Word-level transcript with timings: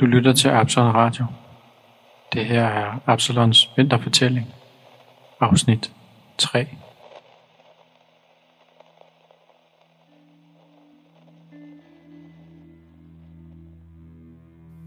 Du 0.00 0.06
lytter 0.06 0.32
til 0.32 0.48
Absalon 0.48 0.94
Radio. 0.94 1.24
Det 2.32 2.44
her 2.44 2.64
er 2.64 2.98
Absalons 3.06 3.70
vinterfortælling, 3.76 4.46
afsnit 5.40 5.92
3. 6.38 6.66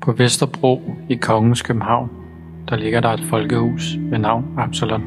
På 0.01 0.11
Vesterbro 0.11 0.81
i 1.09 1.15
Kongens 1.15 1.61
København, 1.61 2.09
der 2.69 2.75
ligger 2.75 2.99
der 2.99 3.09
et 3.09 3.23
folkehus 3.29 3.95
ved 3.97 4.17
navn 4.17 4.55
Absalon. 4.57 5.03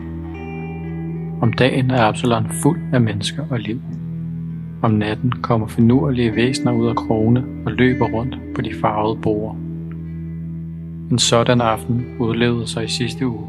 Om 1.43 1.53
dagen 1.53 1.91
er 1.91 2.03
Absalon 2.03 2.51
fuld 2.63 2.81
af 2.95 3.01
mennesker 3.01 3.45
og 3.51 3.59
liv. 3.59 3.83
Om 4.83 4.91
natten 4.91 5.33
kommer 5.33 5.67
finurlige 5.67 6.35
væsener 6.37 6.73
ud 6.73 6.89
af 6.89 6.97
krogene 6.97 7.45
og 7.67 7.73
løber 7.73 8.09
rundt 8.09 8.55
på 8.55 8.61
de 8.61 8.75
farvede 8.81 9.21
borer. 9.23 9.64
En 11.15 11.19
sådan 11.19 11.61
aften 11.61 12.07
udlevede 12.19 12.67
sig 12.67 12.85
i 12.85 12.89
sidste 12.89 13.27
uge. 13.27 13.47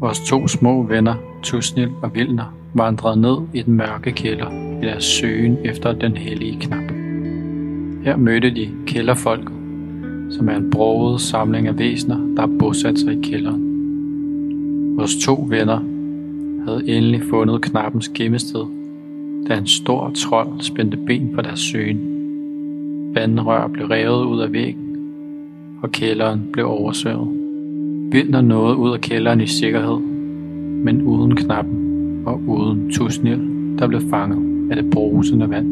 Vores 0.00 0.20
to 0.20 0.48
små 0.48 0.82
venner, 0.82 1.14
Tusnil 1.42 1.90
og 2.02 2.14
Vilner, 2.14 2.54
vandrede 2.74 3.20
ned 3.20 3.36
i 3.54 3.62
den 3.62 3.74
mørke 3.74 4.12
kælder 4.12 4.50
i 4.50 4.86
deres 4.86 5.04
søgen 5.04 5.56
efter 5.64 5.92
den 5.92 6.16
hellige 6.16 6.60
knap. 6.60 6.90
Her 8.04 8.16
mødte 8.16 8.50
de 8.50 8.70
kælderfolket, 8.86 9.52
som 10.30 10.48
er 10.48 10.56
en 10.56 10.70
broget 10.70 11.20
samling 11.20 11.68
af 11.68 11.78
væsener, 11.78 12.34
der 12.36 12.40
har 12.40 12.58
bosat 12.58 12.98
sig 12.98 13.12
i 13.12 13.20
kælderen. 13.22 13.62
Vores 14.96 15.16
to 15.24 15.46
venner 15.48 15.78
havde 16.66 16.88
endelig 16.96 17.22
fundet 17.30 17.62
knappens 17.62 18.08
gemmested, 18.08 18.64
da 19.48 19.58
en 19.58 19.66
stor 19.66 20.10
trold 20.10 20.60
spændte 20.60 20.96
ben 20.96 21.30
for 21.34 21.42
deres 21.42 21.60
søgen. 21.60 22.00
Vandrør 23.14 23.68
blev 23.68 23.86
revet 23.86 24.24
ud 24.24 24.40
af 24.40 24.52
væggen, 24.52 24.85
og 25.86 25.92
kælderen 25.92 26.48
blev 26.52 26.66
oversvømmet. 26.66 27.28
Vildner 28.12 28.40
nåede 28.40 28.76
ud 28.76 28.92
af 28.92 29.00
kælderen 29.00 29.40
i 29.40 29.46
sikkerhed, 29.46 29.98
men 30.84 31.02
uden 31.02 31.36
knappen 31.36 32.22
og 32.26 32.40
uden 32.46 32.90
tusnil, 32.90 33.40
der 33.78 33.86
blev 33.86 34.00
fanget 34.10 34.70
af 34.70 34.76
det 34.76 34.90
brusende 34.90 35.50
vand. 35.50 35.66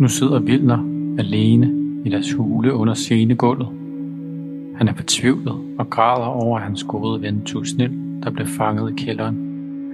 Nu 0.00 0.08
sidder 0.08 0.38
Vildner 0.38 0.78
alene 1.18 1.72
i 2.04 2.08
deres 2.08 2.32
hule 2.32 2.74
under 2.74 2.94
scenegulvet. 2.94 3.68
Han 4.76 4.88
er 4.88 4.94
fortvivlet 4.94 5.54
og 5.78 5.90
græder 5.90 6.26
over 6.26 6.58
hans 6.58 6.84
gode 6.84 7.22
ven 7.22 7.42
Tusnil, 7.44 7.90
der 8.22 8.30
blev 8.30 8.46
fanget 8.46 8.90
i 8.90 9.04
kælderen. 9.04 9.36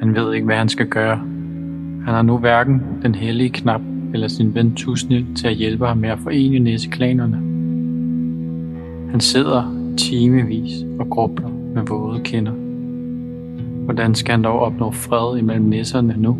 Han 0.00 0.14
ved 0.14 0.34
ikke, 0.34 0.44
hvad 0.44 0.56
han 0.56 0.68
skal 0.68 0.86
gøre. 0.86 1.16
Han 2.04 2.14
har 2.14 2.22
nu 2.22 2.38
hverken 2.38 2.82
den 3.02 3.14
hellige 3.14 3.50
knap 3.50 3.80
eller 4.14 4.28
sin 4.28 4.54
ven 4.54 4.74
Tusnil 4.74 5.26
til 5.34 5.48
at 5.48 5.54
hjælpe 5.54 5.86
ham 5.86 5.96
med 5.96 6.08
at 6.08 6.18
forene 6.18 6.58
næseklanerne 6.58 7.51
han 9.12 9.20
sidder 9.20 9.74
timevis 9.96 10.84
og 10.98 11.10
grubler 11.10 11.48
med 11.48 11.82
våde 11.82 12.20
kinder. 12.24 12.52
Hvordan 13.84 14.14
skal 14.14 14.32
han 14.32 14.44
dog 14.44 14.60
opnå 14.60 14.90
fred 14.90 15.38
imellem 15.38 15.64
nisserne 15.64 16.14
nu? 16.18 16.36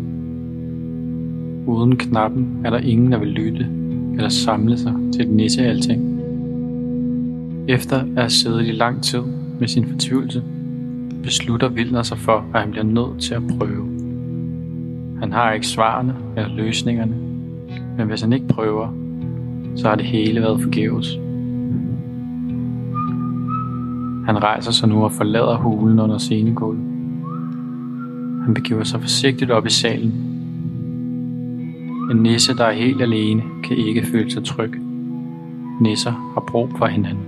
Uden 1.67 1.97
knappen 1.97 2.47
er 2.65 2.69
der 2.69 2.77
ingen, 2.77 3.11
der 3.11 3.17
vil 3.17 3.27
lytte 3.27 3.67
eller 4.15 4.29
samle 4.29 4.77
sig 4.77 4.93
til 5.13 5.21
et 5.21 5.29
nissealting. 5.29 6.21
Efter 7.67 7.99
at 7.99 8.07
have 8.17 8.29
siddet 8.29 8.67
i 8.67 8.71
lang 8.71 9.03
tid 9.03 9.21
med 9.59 9.67
sin 9.67 9.85
fortvivlelse, 9.85 10.43
beslutter 11.23 11.69
Vildner 11.69 12.03
sig 12.03 12.17
for, 12.17 12.45
at 12.53 12.61
han 12.61 12.71
bliver 12.71 12.85
nødt 12.85 13.21
til 13.21 13.33
at 13.33 13.41
prøve. 13.59 13.85
Han 15.19 15.31
har 15.31 15.51
ikke 15.51 15.67
svarene 15.67 16.15
eller 16.37 16.55
løsningerne, 16.55 17.15
men 17.97 18.07
hvis 18.07 18.21
han 18.21 18.33
ikke 18.33 18.47
prøver, 18.47 18.93
så 19.75 19.87
har 19.87 19.95
det 19.95 20.05
hele 20.05 20.41
været 20.41 20.61
forgæves. 20.61 21.19
Han 24.25 24.43
rejser 24.43 24.71
sig 24.71 24.89
nu 24.89 25.03
og 25.03 25.11
forlader 25.11 25.57
hulen 25.57 25.99
under 25.99 26.17
scenegulvet. 26.17 26.83
Han 28.43 28.53
begiver 28.53 28.83
sig 28.83 29.01
forsigtigt 29.01 29.51
op 29.51 29.65
i 29.65 29.69
salen. 29.69 30.13
En 32.11 32.17
nisse, 32.17 32.57
der 32.57 32.65
er 32.65 32.71
helt 32.71 33.01
alene, 33.01 33.43
kan 33.63 33.77
ikke 33.77 34.05
føle 34.11 34.31
sig 34.31 34.43
tryg. 34.43 34.73
Nisser 35.81 36.11
har 36.33 36.43
brug 36.47 36.69
for 36.77 36.85
hinanden. 36.85 37.25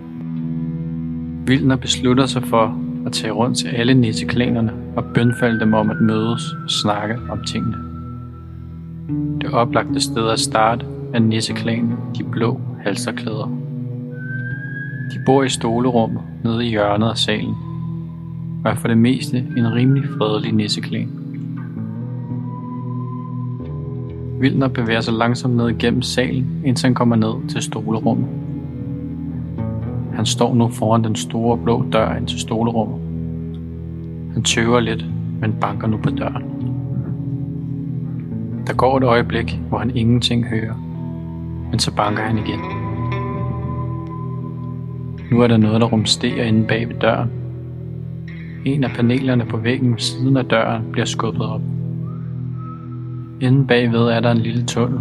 Vildner 1.48 1.76
beslutter 1.76 2.26
sig 2.26 2.44
for 2.44 2.78
at 3.06 3.12
tage 3.12 3.32
rundt 3.32 3.58
til 3.58 3.68
alle 3.68 3.94
nisseklanerne 3.94 4.74
og 4.96 5.04
bønfalde 5.06 5.60
dem 5.60 5.74
om 5.74 5.90
at 5.90 6.02
mødes 6.02 6.54
og 6.64 6.70
snakke 6.70 7.16
om 7.30 7.44
tingene. 7.44 7.76
Det 9.42 9.54
oplagte 9.54 10.00
sted 10.00 10.30
at 10.30 10.40
starte 10.40 10.86
er 11.14 11.20
nisseklanen 11.20 11.98
De 12.18 12.24
Blå 12.24 12.60
Halserklæder. 12.84 13.48
De 15.14 15.20
bor 15.26 15.44
i 15.44 15.50
stolerummet 15.50 16.22
nede 16.46 16.66
i 16.66 16.70
hjørnet 16.70 17.10
af 17.10 17.18
salen, 17.18 17.56
og 18.66 18.72
er 18.72 18.76
for 18.76 18.88
det 18.88 18.98
meste 18.98 19.38
en 19.58 19.74
rimelig 19.74 20.04
fredelig 20.18 20.52
nisseklan. 20.52 21.10
Vildner 24.40 24.68
bevæger 24.68 25.02
sig 25.02 25.14
langsomt 25.14 25.56
ned 25.56 25.70
igennem 25.70 26.02
salen, 26.02 26.62
indtil 26.66 26.88
han 26.88 26.96
kommer 26.96 27.16
ned 27.16 27.50
til 27.50 27.62
stolerummet. 27.62 28.28
Han 30.14 30.26
står 30.26 30.56
nu 30.56 30.68
foran 30.68 31.04
den 31.04 31.16
store 31.16 31.58
blå 31.58 31.86
dør 31.92 32.16
ind 32.16 32.28
til 32.28 32.40
stolerummet. 32.40 33.00
Han 34.34 34.44
tøver 34.44 34.80
lidt, 34.80 35.06
men 35.42 35.54
banker 35.62 35.88
nu 35.88 35.98
på 35.98 36.10
døren. 36.10 36.44
Der 38.68 38.74
går 38.74 38.98
et 38.98 39.04
øjeblik, 39.04 39.60
hvor 39.70 39.78
han 39.78 39.98
ingenting 39.98 40.46
hører, 40.46 40.76
men 41.72 41.80
så 41.80 41.96
banker 41.96 42.24
han 42.24 42.38
igen. 42.38 42.75
Nu 45.32 45.42
er 45.42 45.48
der 45.48 45.58
noget, 45.58 45.82
der 45.82 45.88
rumsterer 45.88 46.44
inde 46.44 46.68
bag 46.68 46.90
ved 46.90 46.96
døren. 46.96 47.30
En 48.66 48.84
af 48.84 48.90
panelerne 48.90 49.46
på 49.46 49.58
væggen 49.58 49.92
ved 49.92 50.00
siden 50.00 50.38
af 50.38 50.46
døren 50.46 50.84
bliver 50.92 51.06
skubbet 51.06 51.46
op. 51.46 51.62
Inden 53.42 53.68
bagved 53.68 54.00
er 54.00 54.20
der 54.20 54.32
en 54.32 54.38
lille 54.38 54.66
tunnel. 54.66 55.00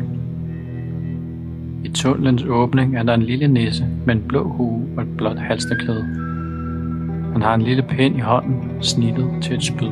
I 1.84 1.88
tunnelens 1.88 2.44
åbning 2.44 2.96
er 2.96 3.02
der 3.02 3.14
en 3.14 3.22
lille 3.22 3.48
nisse 3.48 3.86
med 4.06 4.14
en 4.14 4.22
blå 4.28 4.48
hue 4.48 4.86
og 4.96 5.02
et 5.02 5.16
blåt 5.16 5.38
halsterklæde. 5.38 6.04
Han 7.32 7.42
har 7.42 7.54
en 7.54 7.62
lille 7.62 7.82
pind 7.82 8.16
i 8.16 8.20
hånden, 8.20 8.62
snittet 8.80 9.28
til 9.42 9.56
et 9.56 9.62
spyd. 9.62 9.90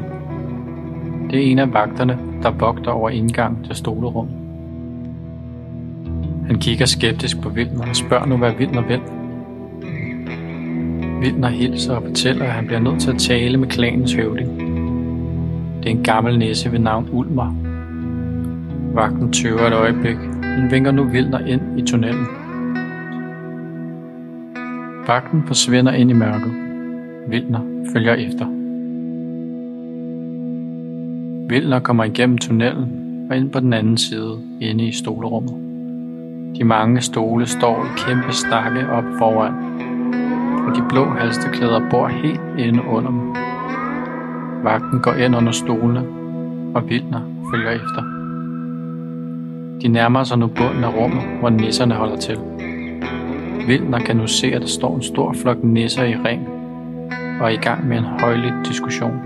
Det 1.31 1.39
er 1.39 1.51
en 1.51 1.59
af 1.59 1.73
vagterne, 1.73 2.19
der 2.43 2.51
vogter 2.51 2.91
over 2.91 3.11
indgang 3.11 3.65
til 3.65 3.75
stolerummet. 3.75 4.35
Han 6.47 6.59
kigger 6.59 6.87
skeptisk 6.87 7.41
på 7.41 7.49
Vilmer 7.49 7.89
og 7.89 7.97
spørger 7.97 8.27
nu, 8.27 8.37
hvad 8.37 8.53
Vilmer 8.59 8.83
vil. 8.83 9.01
Vildner 11.23 11.49
hilser 11.49 11.95
og 11.95 12.03
fortæller, 12.03 12.45
at 12.45 12.51
han 12.51 12.67
bliver 12.67 12.81
nødt 12.81 13.01
til 13.01 13.11
at 13.11 13.19
tale 13.19 13.59
med 13.59 13.69
klanens 13.69 14.13
høvding. 14.15 14.61
Det 15.83 15.87
er 15.87 15.91
en 15.91 16.03
gammel 16.03 16.39
næse 16.39 16.73
ved 16.73 16.79
navn 16.79 17.09
Ulmer. 17.13 17.55
Vagten 18.95 19.33
tøver 19.33 19.67
et 19.67 19.73
øjeblik, 19.73 20.17
men 20.43 20.71
vinker 20.71 20.91
nu 20.91 21.05
Vildner 21.05 21.39
ind 21.39 21.79
i 21.79 21.83
tunnelen. 21.83 22.27
Vagten 25.07 25.43
forsvinder 25.47 25.93
ind 25.93 26.11
i 26.11 26.15
mørket. 26.15 26.53
Vildner 27.29 27.61
følger 27.93 28.15
efter. 28.15 28.47
Vildner 31.49 31.79
kommer 31.79 32.05
igennem 32.05 32.39
tunnelen 32.39 33.27
og 33.31 33.37
ind 33.37 33.51
på 33.51 33.61
den 33.61 33.73
anden 33.73 33.97
side, 33.97 34.39
inde 34.61 34.85
i 34.85 34.93
stolerummet. 34.93 35.55
De 36.59 36.65
mange 36.65 37.01
stole 37.01 37.47
står 37.47 37.85
i 37.85 37.89
kæmpe 37.97 38.33
stakke 38.33 38.89
op 38.91 39.05
foran, 39.19 39.72
og 40.67 40.77
de 40.77 40.83
blå 40.89 41.05
halsteklæder 41.05 41.81
bor 41.91 42.09
helt 42.09 42.41
inde 42.59 42.83
under 42.89 43.11
dem. 43.11 43.35
Vagten 44.65 45.01
går 45.01 45.13
ind 45.13 45.37
under 45.37 45.53
stolene, 45.53 46.05
og 46.75 46.89
Vildner 46.89 47.21
følger 47.55 47.71
efter. 47.71 48.03
De 49.83 49.89
nærmer 49.89 50.25
sig 50.25 50.39
nu 50.39 50.47
bunden 50.47 50.85
af 50.85 50.97
rummet, 50.97 51.23
hvor 51.41 51.51
nisserne 51.51 51.95
holder 51.95 52.17
til. 52.17 52.39
Vildner 53.67 53.99
kan 53.99 54.17
nu 54.17 54.27
se, 54.27 54.47
at 54.47 54.61
der 54.61 54.67
står 54.67 54.97
en 54.97 55.03
stor 55.03 55.33
flok 55.33 55.65
nisser 55.65 56.05
i 56.05 56.15
ring 56.15 56.49
og 57.41 57.47
er 57.47 57.53
i 57.53 57.57
gang 57.57 57.89
med 57.89 57.99
en 57.99 58.05
højlig 58.05 58.53
diskussion. 58.69 59.21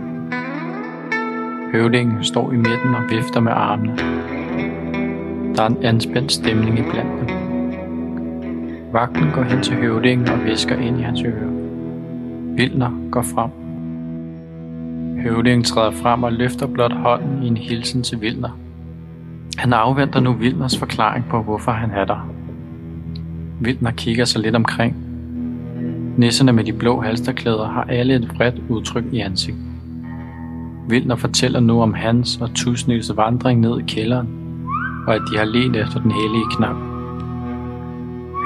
Høvdingen 1.73 2.25
står 2.25 2.53
i 2.53 2.57
midten 2.57 2.95
og 2.95 3.03
vifter 3.11 3.41
med 3.41 3.53
armene. 3.53 3.97
Der 5.57 5.63
er 5.63 5.67
en 5.67 5.85
anspændt 5.85 6.33
stemning 6.33 6.79
i 6.79 6.83
blandt 6.83 7.29
dem. 7.29 7.46
Vagten 8.97 9.31
går 9.35 9.43
hen 9.43 9.63
til 9.63 9.75
høvdingen 9.75 10.29
og 10.29 10.45
visker 10.45 10.77
ind 10.77 11.01
i 11.01 11.03
hans 11.03 11.23
øre. 11.23 11.51
Vildner 12.57 12.91
går 13.11 13.23
frem. 13.23 13.51
Høvdingen 15.23 15.65
træder 15.65 15.91
frem 15.91 16.23
og 16.23 16.33
løfter 16.33 16.67
blot 16.67 16.93
hånden 16.93 17.43
i 17.43 17.47
en 17.47 17.57
hilsen 17.57 18.03
til 18.03 18.21
Vildner. 18.21 18.59
Han 19.57 19.73
afventer 19.73 20.21
nu 20.21 20.33
Vildners 20.33 20.79
forklaring 20.79 21.25
på, 21.31 21.43
hvorfor 21.43 21.73
han 21.73 21.91
er 21.91 22.05
der. 22.05 22.29
Vildner 23.61 23.91
kigger 23.91 24.25
sig 24.25 24.43
lidt 24.43 24.57
omkring. 24.57 24.97
Nisserne 26.17 26.53
med 26.53 26.65
de 26.65 26.73
blå 26.73 27.01
halsterklæder 27.01 27.67
har 27.69 27.83
alle 27.83 28.15
et 28.15 28.31
vredt 28.39 28.63
udtryk 28.69 29.05
i 29.13 29.19
ansigt. 29.19 29.57
Vildner 30.89 31.17
fortæller 31.17 31.61
nu 31.61 31.83
om 31.83 31.95
hans 31.95 32.39
og 32.41 32.55
Tusnils 32.55 33.17
vandring 33.17 33.61
ned 33.61 33.81
i 33.81 33.85
kælderen, 33.89 34.29
og 35.07 35.15
at 35.15 35.23
de 35.33 35.39
har 35.39 35.45
let 35.45 35.77
efter 35.77 36.01
den 36.01 36.11
hellige 36.11 36.45
knap. 36.57 36.86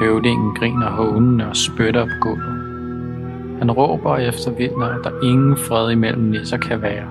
Høvdingen 0.00 0.54
griner 0.54 0.90
hånende 0.90 1.48
og 1.48 1.56
spytter 1.56 2.04
på 2.04 2.12
gulvet. 2.20 2.70
Han 3.58 3.70
råber 3.70 4.16
efter 4.16 4.50
Vildner, 4.50 4.86
at 4.86 5.04
der 5.04 5.10
ingen 5.22 5.56
fred 5.56 5.90
imellem 5.90 6.22
nisser 6.22 6.56
kan 6.56 6.82
være. 6.82 7.06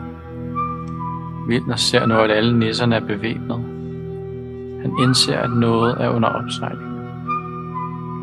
Vildner 1.47 1.75
ser 1.75 2.05
nu, 2.05 2.13
at 2.13 2.31
alle 2.31 2.59
nisserne 2.59 2.95
er 2.95 2.99
bevæbnet. 2.99 3.57
Han 4.81 4.93
indser, 5.03 5.37
at 5.37 5.49
noget 5.49 5.95
er 5.99 6.09
under 6.09 6.29
opsejling. 6.29 6.89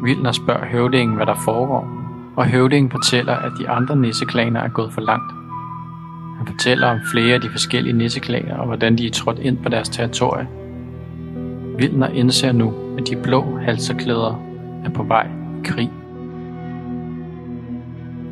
Vildner 0.05 0.33
spørger 0.33 0.67
høvdingen, 0.67 1.17
hvad 1.17 1.27
der 1.27 1.35
foregår, 1.45 1.89
og 2.37 2.47
høvdingen 2.47 2.91
fortæller, 2.91 3.35
at 3.35 3.53
de 3.59 3.69
andre 3.69 3.97
nisseklaner 3.97 4.61
er 4.61 4.69
gået 4.69 4.93
for 4.93 5.01
langt. 5.01 5.33
Han 6.39 6.47
fortæller 6.47 6.89
om 6.89 6.99
flere 7.13 7.35
af 7.35 7.41
de 7.41 7.51
forskellige 7.51 7.99
nisseklaner 7.99 8.57
og 8.57 8.67
hvordan 8.67 8.99
de 8.99 9.07
er 9.07 9.11
trådt 9.11 9.39
ind 9.39 9.59
på 9.59 9.69
deres 9.69 9.89
territorie. 9.89 10.49
Vildner 11.79 12.09
indser 12.09 12.53
nu, 12.53 12.75
at 12.99 13.09
de 13.09 13.17
blå 13.23 13.59
halserklæder 13.59 14.46
er 14.87 14.91
på 14.91 15.03
vej 15.03 15.27
i 15.27 15.61
krig. 15.65 15.91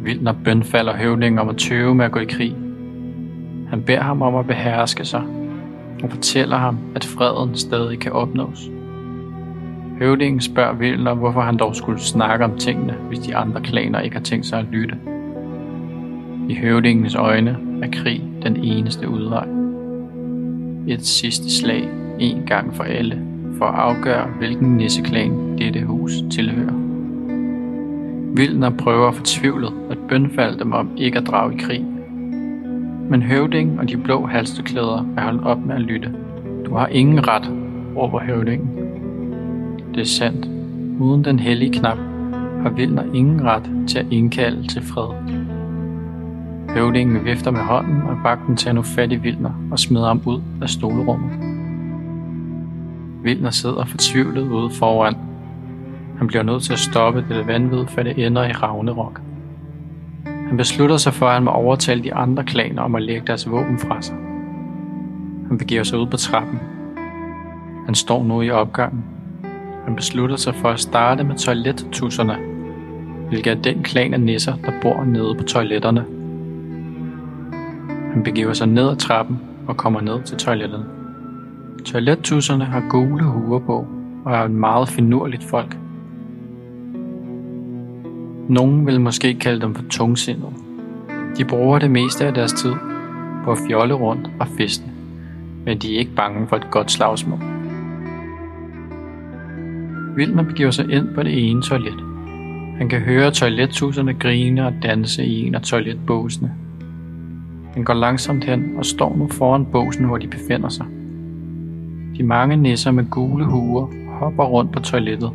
Vildner 0.03 0.35
bønfalder 0.45 0.97
høvdingen 0.97 1.39
om 1.39 1.49
at 1.49 1.57
tøve 1.57 1.95
med 1.95 2.05
at 2.05 2.13
gå 2.13 2.19
i 2.19 2.25
krig. 2.25 2.57
Han 3.69 3.83
beder 3.83 4.01
ham 4.01 4.23
om 4.23 4.35
at 4.35 4.47
beherske 4.47 5.05
sig 5.05 5.23
og 6.03 6.11
fortæller 6.11 6.57
ham, 6.57 6.79
at 6.95 7.05
freden 7.05 7.57
stadig 7.57 7.99
kan 7.99 8.13
opnås. 8.13 8.71
Høvdingen 9.99 10.41
spørger 10.41 10.75
Vildner, 10.75 11.15
hvorfor 11.15 11.41
han 11.41 11.57
dog 11.57 11.77
skulle 11.77 12.01
snakke 12.01 12.45
om 12.45 12.59
tingene, 12.59 12.95
hvis 13.09 13.19
de 13.19 13.37
andre 13.37 13.61
klaner 13.61 14.01
ikke 14.01 14.17
har 14.17 14.23
tænkt 14.23 14.47
sig 14.47 14.59
at 14.59 14.67
lytte. 14.71 14.97
I 16.49 16.55
høvdingens 16.55 17.15
øjne 17.15 17.59
er 17.83 17.89
krig 17.93 18.23
den 18.43 18.57
eneste 18.57 19.09
udvej. 19.09 19.47
Et 20.87 21.07
sidste 21.07 21.51
slag, 21.51 21.89
en 22.19 22.43
gang 22.47 22.75
for 22.75 22.85
alle, 22.85 23.23
for 23.59 23.65
at 23.65 23.75
afgøre, 23.75 24.27
hvilken 24.39 24.77
nisseklan 24.77 25.54
dette 25.59 25.85
hus 25.85 26.13
tilhører. 26.31 26.75
Vildner 28.37 28.71
prøver 28.71 29.13
fortvivlet 29.13 29.73
at 29.91 29.99
bønfalde 30.09 30.59
dem 30.59 30.73
om 30.73 30.91
ikke 30.97 31.19
at 31.19 31.27
drage 31.27 31.55
i 31.55 31.59
krig. 31.59 31.85
Men 33.11 33.23
høvdingen 33.23 33.79
og 33.79 33.89
de 33.89 33.97
blå 33.97 34.27
halsteklæder 34.27 35.07
er 35.17 35.23
holdt 35.23 35.45
op 35.45 35.67
med 35.67 35.75
at 35.75 35.81
lytte. 35.81 36.15
Du 36.67 36.75
har 36.75 36.87
ingen 36.87 37.29
ret, 37.29 37.51
råber 37.97 38.21
høvdingen. 38.21 38.71
Det 39.95 40.01
er 40.01 40.05
sandt. 40.05 40.49
Uden 41.01 41.25
den 41.25 41.39
hellige 41.39 41.73
knap 41.73 41.99
har 42.63 42.71
Vildner 42.71 43.03
ingen 43.15 43.45
ret 43.45 43.71
til 43.89 43.99
at 43.99 44.07
indkalde 44.11 44.69
til 44.69 44.83
fred. 44.83 45.15
Høvdingen 46.75 47.25
vifter 47.25 47.51
med 47.51 47.61
hånden, 47.61 48.03
og 48.03 48.17
vagten 48.25 48.57
tager 48.57 48.75
nu 48.75 48.83
fat 48.83 49.13
i 49.13 49.17
Vildner 49.17 49.69
og 49.71 49.79
smider 49.79 50.07
ham 50.07 50.21
ud 50.27 50.41
af 50.63 50.69
stolerummet. 50.69 51.31
Vildner 53.23 53.51
sidder 53.51 53.85
fortvivlet 53.85 54.49
ude 54.49 54.71
foran. 54.71 55.15
Han 56.19 56.27
bliver 56.27 56.43
nødt 56.43 56.63
til 56.63 56.73
at 56.73 56.79
stoppe 56.79 57.25
det 57.29 57.47
vanvid, 57.47 57.87
for 57.87 58.03
det 58.03 58.27
ender 58.27 58.45
i 58.45 58.53
Ragnarok. 58.53 59.21
Han 60.49 60.57
beslutter 60.57 60.97
sig 60.97 61.13
for, 61.13 61.27
at 61.27 61.33
han 61.33 61.43
må 61.43 61.51
overtale 61.51 62.03
de 62.03 62.15
andre 62.15 62.45
klaner 62.45 62.83
om 62.83 62.95
at 62.95 63.03
lægge 63.03 63.27
deres 63.27 63.51
våben 63.51 63.79
fra 63.79 64.03
sig. 64.03 64.17
Han 65.49 65.59
begiver 65.59 65.83
sig 65.83 65.99
ud 65.99 66.07
på 66.07 66.17
trappen. 66.17 66.61
Han 67.87 67.95
står 67.95 68.25
nu 68.25 68.43
i 68.43 68.51
opgangen. 68.51 69.05
Han 69.85 69.97
beslutter 69.97 70.37
sig 70.37 70.55
for 70.55 70.69
at 70.69 70.81
starte 70.81 71.25
med 71.25 71.37
toilettusserne, 71.37 72.37
hvilket 73.29 73.51
er 73.51 73.63
den 73.63 73.83
klan 73.83 74.15
af 74.15 74.21
nisser, 74.21 74.55
der 74.65 74.73
bor 74.83 75.05
nede 75.05 75.35
på 75.35 75.45
toiletterne. 75.45 76.05
Han 78.13 78.23
begiver 78.23 78.53
sig 78.53 78.69
ned 78.69 78.89
ad 78.89 78.97
trappen 78.97 79.39
og 79.67 79.77
kommer 79.77 80.01
ned 80.01 80.23
til 80.23 80.37
toiletterne. 80.37 80.85
Toilettusserne 81.85 82.65
har 82.65 82.83
gule 82.91 83.25
huer 83.25 83.59
på 83.59 83.87
og 84.25 84.33
er 84.33 84.45
et 84.45 84.51
meget 84.51 84.89
finurligt 84.89 85.45
folk. 85.45 85.77
Nogen 88.49 88.87
vil 88.87 89.01
måske 89.01 89.35
kalde 89.35 89.61
dem 89.61 89.75
for 89.75 89.83
tungsindede. 89.91 90.53
De 91.39 91.45
bruger 91.45 91.79
det 91.79 91.91
meste 91.91 92.27
af 92.27 92.35
deres 92.35 92.53
tid 92.53 92.73
på 93.45 93.53
at 93.53 93.59
fjolle 93.69 93.95
rundt 93.95 94.31
og 94.41 94.47
feste, 94.59 94.85
men 95.65 95.79
de 95.79 95.95
er 95.95 95.99
ikke 95.99 96.15
bange 96.17 96.47
for 96.49 96.57
et 96.57 96.71
godt 96.71 96.91
slagsmål. 96.91 97.39
Vilmer 100.17 100.43
begiver 100.43 100.71
sig 100.71 100.91
ind 100.91 101.15
på 101.15 101.23
det 101.23 101.51
ene 101.51 101.63
toilet. 101.63 102.05
Han 102.79 102.89
kan 102.89 103.01
høre 103.01 103.31
toilettusserne 103.31 104.15
grine 104.15 104.67
og 104.67 104.73
danse 104.83 105.25
i 105.25 105.47
en 105.47 105.55
af 105.55 105.63
toiletbåsene. 105.63 106.53
Han 107.75 107.85
går 107.85 107.95
langsomt 107.95 108.45
hen 108.45 108.75
og 108.77 108.87
står 108.87 109.17
nu 109.17 109.29
foran 109.29 109.67
båsen, 109.67 110.05
hvor 110.05 110.19
de 110.19 110.27
befinder 110.27 110.69
sig. 110.69 110.87
De 112.17 112.23
mange 112.23 112.57
nisser 112.57 112.91
med 112.91 113.11
gule 113.11 113.45
huer 113.45 113.87
hopper 114.19 114.45
rundt 114.45 114.73
på 114.73 114.81
toilettet. 114.81 115.31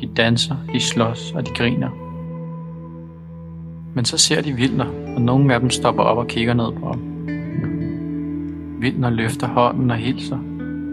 De 0.00 0.08
danser, 0.16 0.56
de 0.72 0.80
slås 0.80 1.32
og 1.32 1.46
de 1.46 1.50
griner. 1.54 2.09
Men 3.94 4.04
så 4.04 4.18
ser 4.18 4.42
de 4.42 4.52
Vildner, 4.52 4.86
og 5.16 5.22
nogle 5.22 5.54
af 5.54 5.60
dem 5.60 5.70
stopper 5.70 6.02
op 6.02 6.18
og 6.18 6.26
kigger 6.26 6.54
ned 6.54 6.72
på 6.80 6.86
ham. 6.86 7.00
Vildner 8.80 9.10
løfter 9.10 9.46
hånden 9.46 9.90
og 9.90 9.96
hilser, 9.96 10.38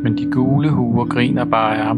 men 0.04 0.18
de 0.18 0.32
gule 0.32 0.70
huer 0.70 1.06
griner 1.06 1.46
bare 1.46 1.78
af 1.78 1.86
ham. 1.86 1.98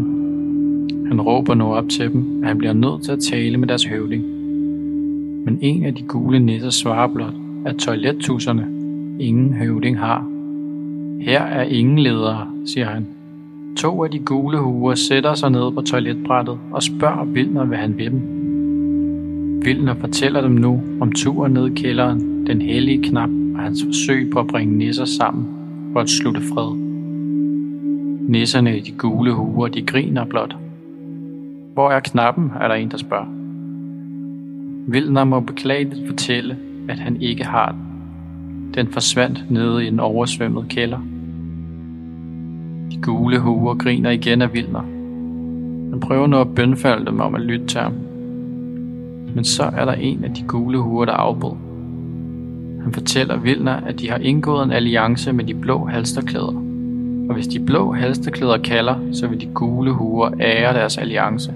Han 1.07 1.22
råber 1.22 1.54
nu 1.54 1.74
op 1.74 1.90
til 1.90 2.12
dem, 2.12 2.44
at 2.44 2.48
han 2.48 2.57
bliver 2.57 2.74
nødt 2.74 3.04
til 3.04 3.12
at 3.12 3.19
tale 3.19 3.57
med 3.57 3.68
deres 3.68 3.86
høvding. 3.86 4.24
Men 5.46 5.60
en 5.62 5.86
af 5.86 5.96
de 5.96 6.04
gule 6.04 6.40
nisser 6.40 6.69
svarer 6.69 7.07
blot, 7.07 7.34
at 7.66 7.75
toilettusserne 7.75 8.68
ingen 9.19 9.54
høvding 9.54 10.00
har. 10.00 10.28
Her 11.22 11.42
er 11.42 11.63
ingen 11.63 12.00
ledere, 12.00 12.48
siger 12.66 12.86
han. 12.86 13.07
To 13.78 14.04
af 14.04 14.12
de 14.12 14.19
gule 14.19 14.57
huer 14.57 14.96
sætter 14.96 15.34
sig 15.34 15.51
ned 15.51 15.72
på 15.72 15.81
toiletbrættet 15.81 16.57
og 16.72 16.84
spørger 16.84 17.25
Vildner, 17.25 17.66
hvad 17.66 17.78
han 17.78 17.98
vil 17.98 18.12
dem. 18.12 18.38
Vildner 19.63 19.94
fortæller 19.94 20.41
dem 20.41 20.51
nu 20.51 20.81
om 21.01 21.11
turen 21.11 21.53
ned 21.53 21.67
i 21.67 21.73
kælderen, 21.73 22.47
den 22.47 22.61
hellige 22.61 23.03
knap 23.03 23.29
og 23.56 23.59
hans 23.59 23.83
forsøg 23.83 24.29
på 24.33 24.39
at 24.39 24.47
bringe 24.47 24.77
nisser 24.77 25.06
sammen 25.06 25.47
for 25.94 26.00
at 26.00 26.09
slutte 26.09 26.41
fred. 26.41 26.75
Nisserne 28.29 28.77
i 28.77 28.79
de 28.79 28.91
gule 28.91 29.33
huer, 29.33 29.67
de 29.67 29.81
griner 29.81 30.25
blot. 30.25 30.56
Hvor 31.73 31.91
er 31.91 32.00
knappen, 32.00 32.51
er 32.61 32.67
der 32.67 32.75
en, 32.75 32.91
der 32.91 32.97
spørger. 32.97 33.25
Vildner 34.91 35.23
må 35.23 35.39
beklageligt 35.39 36.07
fortælle, 36.07 36.57
at 36.89 37.00
han 37.00 37.21
ikke 37.21 37.44
har 37.44 37.71
den. 37.71 37.81
Den 38.73 38.88
forsvandt 38.88 39.51
nede 39.51 39.85
i 39.85 39.88
en 39.88 40.00
oversvømmet 40.00 40.65
kælder. 40.69 41.00
De 42.91 43.01
gule 43.01 43.39
huer 43.39 43.75
griner 43.75 44.09
igen 44.09 44.41
af 44.41 44.53
Vildner. 44.53 44.81
Han 45.89 46.00
prøver 46.00 46.27
nu 46.27 46.38
at 46.38 46.55
bønfalde 46.55 47.05
dem 47.05 47.19
om 47.19 47.36
at 47.36 47.41
lytte 47.41 47.65
til 47.65 47.79
ham. 47.79 47.93
Men 49.39 49.46
så 49.46 49.63
er 49.63 49.86
der 49.86 49.93
en 49.93 50.24
af 50.24 50.34
de 50.34 50.43
gule 50.48 50.77
huer, 50.77 51.05
der 51.05 51.13
afbryder. 51.13 51.55
Han 52.84 52.93
fortæller 52.93 53.38
Vilner, 53.38 53.74
at 53.74 54.00
de 54.00 54.10
har 54.10 54.17
indgået 54.17 54.63
en 54.63 54.72
alliance 54.72 55.34
med 55.34 55.43
de 55.43 55.53
blå 55.53 55.86
halsterklæder. 55.86 56.63
Og 57.29 57.34
hvis 57.34 57.48
de 57.48 57.60
blå 57.60 57.91
halsterklæder 57.93 58.58
kalder, 58.58 58.96
så 59.12 59.27
vil 59.27 59.41
de 59.41 59.46
gule 59.46 59.91
huer 59.91 60.29
ære 60.39 60.74
deres 60.74 60.98
alliance. 60.98 61.53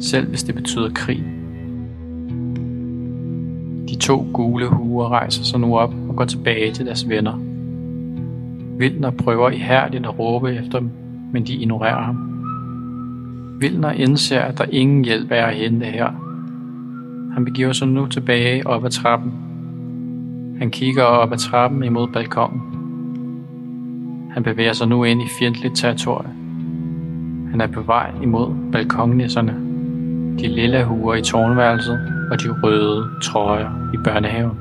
Selv 0.00 0.28
hvis 0.28 0.42
det 0.42 0.54
betyder 0.54 0.90
krig. 0.94 1.24
De 3.88 3.96
to 3.96 4.26
gule 4.32 4.66
huer 4.66 5.08
rejser 5.08 5.44
sig 5.44 5.60
nu 5.60 5.76
op 5.76 5.94
og 6.08 6.16
går 6.16 6.24
tilbage 6.24 6.72
til 6.72 6.86
deres 6.86 7.08
venner. 7.08 7.40
Vilner 8.78 9.10
prøver 9.10 9.50
ihærdigt 9.50 10.06
at 10.06 10.18
råbe 10.18 10.54
efter 10.54 10.78
dem, 10.78 10.90
men 11.32 11.46
de 11.46 11.54
ignorerer 11.54 12.02
ham. 12.02 12.35
Vilner 13.60 13.90
indser, 13.90 14.40
at 14.40 14.58
der 14.58 14.64
ingen 14.70 15.04
hjælp 15.04 15.30
er 15.30 15.46
at 15.46 15.54
hente 15.54 15.86
her. 15.86 16.10
Han 17.34 17.44
begiver 17.44 17.72
sig 17.72 17.88
nu 17.88 18.06
tilbage 18.06 18.66
op 18.66 18.84
ad 18.84 18.90
trappen. 18.90 19.32
Han 20.58 20.70
kigger 20.70 21.02
op 21.02 21.32
ad 21.32 21.38
trappen 21.38 21.84
imod 21.84 22.08
balkongen. 22.08 22.62
Han 24.32 24.42
bevæger 24.42 24.72
sig 24.72 24.88
nu 24.88 25.04
ind 25.04 25.22
i 25.22 25.26
fjendtligt 25.38 25.76
territorie. 25.76 26.28
Han 27.50 27.60
er 27.60 27.66
på 27.66 27.80
vej 27.80 28.10
imod 28.22 28.54
balkonnisserne, 28.72 29.54
de 30.38 30.48
lille 30.48 30.84
huer 30.84 31.14
i 31.14 31.22
tårnværelset 31.22 31.98
og 32.30 32.42
de 32.42 32.48
røde 32.62 33.10
trøjer 33.22 33.90
i 33.94 33.96
børnehaven. 34.04 34.58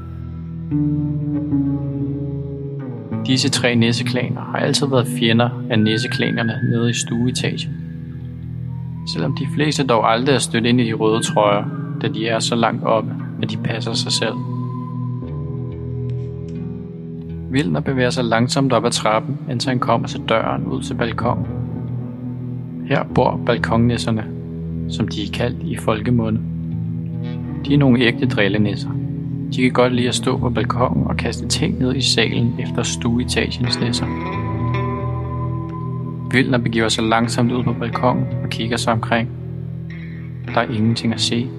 Disse 3.27 3.49
tre 3.49 3.75
nisseklaner 3.75 4.41
har 4.41 4.57
altid 4.57 4.87
været 4.87 5.07
fjender 5.19 5.49
af 5.69 5.79
nisseklanerne 5.79 6.59
nede 6.71 6.89
i 6.89 6.93
stueetagen. 6.93 7.85
Selvom 9.07 9.35
de 9.35 9.47
fleste 9.55 9.83
dog 9.83 10.12
aldrig 10.12 10.33
er 10.33 10.39
stødt 10.39 10.65
ind 10.65 10.81
i 10.81 10.88
de 10.88 10.93
røde 10.93 11.24
trøjer, 11.24 11.65
da 12.01 12.07
de 12.07 12.27
er 12.27 12.39
så 12.39 12.55
langt 12.55 12.83
oppe, 12.83 13.12
at 13.41 13.51
de 13.51 13.57
passer 13.57 13.93
sig 13.93 14.12
selv. 14.12 14.35
Vilner 17.51 17.79
bevæger 17.79 18.09
sig 18.09 18.24
langsomt 18.24 18.74
op 18.74 18.85
ad 18.85 18.91
trappen, 18.91 19.38
indtil 19.51 19.69
han 19.69 19.79
kommer 19.79 20.07
til 20.07 20.21
døren 20.29 20.65
ud 20.65 20.81
til 20.81 20.93
balkongen. 20.93 21.47
Her 22.88 23.03
bor 23.03 23.39
balkonnisserne, 23.45 24.25
som 24.89 25.07
de 25.07 25.24
er 25.24 25.31
kaldt 25.33 25.63
i 25.63 25.77
folkemunde. 25.77 26.41
De 27.65 27.74
er 27.74 27.77
nogle 27.77 28.00
ægte 28.00 28.27
drillenisser. 28.27 28.89
De 29.55 29.62
kan 29.62 29.71
godt 29.71 29.93
lide 29.93 30.07
at 30.07 30.15
stå 30.15 30.38
på 30.38 30.50
balkongen 30.50 31.07
og 31.07 31.17
kaste 31.17 31.47
ting 31.47 31.79
ned 31.79 31.95
i 31.95 32.01
salen 32.01 32.55
efter 32.59 32.83
stueetagens 32.83 33.79
nisser. 33.81 34.05
Vildner 36.36 36.58
begiver 36.58 36.89
sig 36.89 37.04
langsomt 37.04 37.51
ud 37.51 37.63
på 37.63 37.74
balkongen 37.74 38.25
og 38.44 38.50
kigger 38.50 38.77
sig 38.77 38.94
omkring. 38.94 39.30
der 40.46 40.62
er 40.62 40.70
ingenting 40.70 41.13
at 41.13 41.22
se. 41.22 41.50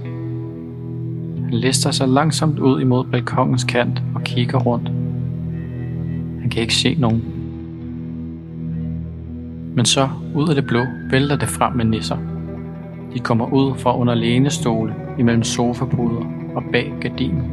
Han 1.43 1.51
lister 1.51 1.91
sig 1.91 2.09
langsomt 2.09 2.59
ud 2.59 2.81
imod 2.81 3.05
balkongens 3.05 3.65
kant 3.65 4.03
og 4.15 4.23
kigger 4.23 4.59
rundt. 4.59 4.89
Han 6.41 6.51
kan 6.51 6.63
ikke 6.63 6.75
se 6.75 6.95
nogen. 6.95 7.25
Men 9.75 9.85
så, 9.85 10.09
ud 10.35 10.49
af 10.49 10.55
det 10.55 10.67
blå, 10.67 10.85
vælter 11.11 11.37
det 11.37 11.49
frem 11.49 11.73
med 11.73 11.85
nisser. 11.85 12.19
De 13.15 13.19
kommer 13.19 13.53
ud 13.53 13.75
fra 13.75 13.99
under 13.99 14.15
lænestole, 14.15 14.95
imellem 15.19 15.43
sofapuder 15.43 16.25
og 16.55 16.63
bag 16.73 16.93
gardinen. 17.01 17.51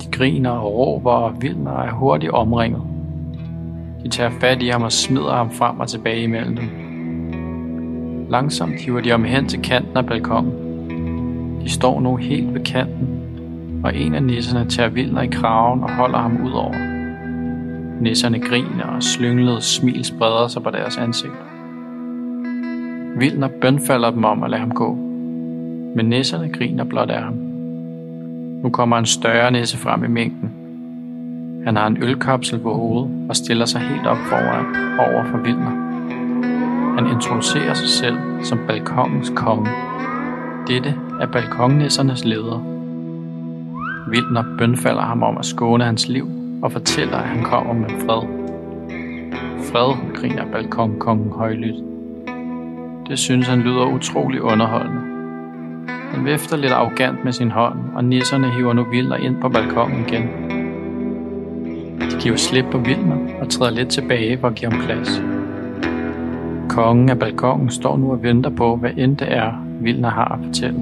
De 0.00 0.10
griner 0.12 0.50
og 0.50 0.74
råber 0.74 1.12
og 1.12 1.42
vildner 1.42 1.82
er 1.82 1.92
hurtigt 1.92 2.32
omringet. 2.32 2.89
De 4.04 4.08
tager 4.08 4.30
fat 4.30 4.62
i 4.62 4.68
ham 4.68 4.82
og 4.82 4.92
smider 4.92 5.34
ham 5.34 5.50
frem 5.50 5.80
og 5.80 5.88
tilbage 5.88 6.22
imellem 6.22 6.56
dem. 6.56 6.68
Langsomt 8.30 8.80
hiver 8.80 9.00
de 9.00 9.10
ham 9.10 9.24
hen 9.24 9.48
til 9.48 9.62
kanten 9.62 9.96
af 9.96 10.06
balkongen. 10.06 10.52
De 11.64 11.70
står 11.70 12.00
nu 12.00 12.16
helt 12.16 12.54
ved 12.54 12.64
kanten, 12.64 13.08
og 13.84 13.96
en 13.96 14.14
af 14.14 14.22
nisserne 14.22 14.70
tager 14.70 14.88
Vilner 14.88 15.22
i 15.22 15.26
kraven 15.26 15.82
og 15.82 15.90
holder 15.90 16.18
ham 16.18 16.46
ud 16.46 16.52
over. 16.52 16.74
Nisserne 18.00 18.40
griner, 18.40 18.84
og 18.84 19.02
slynglede 19.02 19.60
smil 19.60 20.04
spreder 20.04 20.48
sig 20.48 20.62
på 20.62 20.70
deres 20.70 20.96
ansigter. 20.96 21.50
Vildner 23.18 23.48
bønfalder 23.60 24.10
dem 24.10 24.24
om 24.24 24.42
at 24.42 24.50
lade 24.50 24.60
ham 24.60 24.70
gå, 24.70 24.94
men 25.96 26.06
nisserne 26.06 26.52
griner 26.52 26.84
blot 26.84 27.10
af 27.10 27.22
ham. 27.22 27.34
Nu 28.62 28.70
kommer 28.70 28.98
en 28.98 29.06
større 29.06 29.50
nisse 29.50 29.76
frem 29.76 30.04
i 30.04 30.08
mængden. 30.08 30.59
Han 31.64 31.76
har 31.76 31.86
en 31.86 32.02
ølkapsel 32.02 32.58
på 32.58 32.74
hovedet 32.74 33.26
og 33.28 33.36
stiller 33.36 33.64
sig 33.64 33.80
helt 33.80 34.06
op 34.06 34.16
foran 34.16 34.98
over 34.98 35.24
for 35.24 35.38
Vildner. 35.38 35.90
Han 36.94 37.06
introducerer 37.06 37.74
sig 37.74 37.88
selv 37.88 38.16
som 38.42 38.58
balkongens 38.66 39.32
konge. 39.36 39.70
Dette 40.66 40.94
er 41.20 41.26
balkonnissernes 41.26 42.24
leder. 42.24 42.58
Vildner 44.10 44.44
bønfalder 44.58 45.02
ham 45.02 45.22
om 45.22 45.38
at 45.38 45.44
skåne 45.44 45.84
hans 45.84 46.08
liv 46.08 46.28
og 46.62 46.72
fortæller, 46.72 47.16
at 47.16 47.28
han 47.28 47.44
kommer 47.44 47.74
med 47.74 47.88
fred. 47.88 48.28
Fred, 49.72 50.14
griner 50.14 50.44
balkonkongen 50.52 51.30
højlydt. 51.30 51.84
Det 53.08 53.18
synes 53.18 53.48
han 53.48 53.58
lyder 53.58 53.94
utrolig 53.94 54.42
underholdende. 54.42 55.00
Han 56.10 56.24
vifter 56.24 56.56
lidt 56.56 56.72
arrogant 56.72 57.24
med 57.24 57.32
sin 57.32 57.50
hånd, 57.50 57.78
og 57.94 58.04
nisserne 58.04 58.50
hiver 58.50 58.72
nu 58.72 58.84
Vildner 58.90 59.16
ind 59.16 59.40
på 59.40 59.48
balkongen 59.48 60.04
igen. 60.08 60.59
De 62.00 62.20
giver 62.20 62.36
slip 62.36 62.64
på 62.72 62.78
Vildner 62.78 63.16
og 63.40 63.48
træder 63.48 63.72
lidt 63.72 63.88
tilbage 63.88 64.38
for 64.38 64.48
at 64.48 64.54
give 64.54 64.70
ham 64.70 64.80
plads. 64.80 65.22
Kongen 66.68 67.08
af 67.08 67.18
balkongen 67.18 67.70
står 67.70 67.96
nu 67.96 68.12
og 68.12 68.22
venter 68.22 68.50
på, 68.50 68.76
hvad 68.76 68.90
end 68.96 69.16
det 69.16 69.32
er, 69.32 69.52
Vilner 69.80 70.10
har 70.10 70.24
at 70.24 70.44
fortælle. 70.44 70.78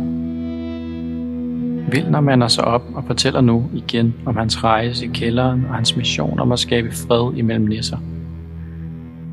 Vilner 1.93 2.21
mander 2.21 2.49
sig 2.49 2.65
op 2.65 2.83
og 2.95 3.05
fortæller 3.05 3.41
nu 3.41 3.71
igen 3.75 4.15
om 4.27 4.37
hans 4.37 4.65
rejse 4.65 5.05
i 5.05 5.09
kælderen 5.09 5.67
og 5.69 5.75
hans 5.75 5.97
mission 5.97 6.41
om 6.41 6.53
at 6.53 6.59
skabe 6.59 6.91
fred 6.91 7.35
imellem 7.37 7.67
nisser. 7.67 7.99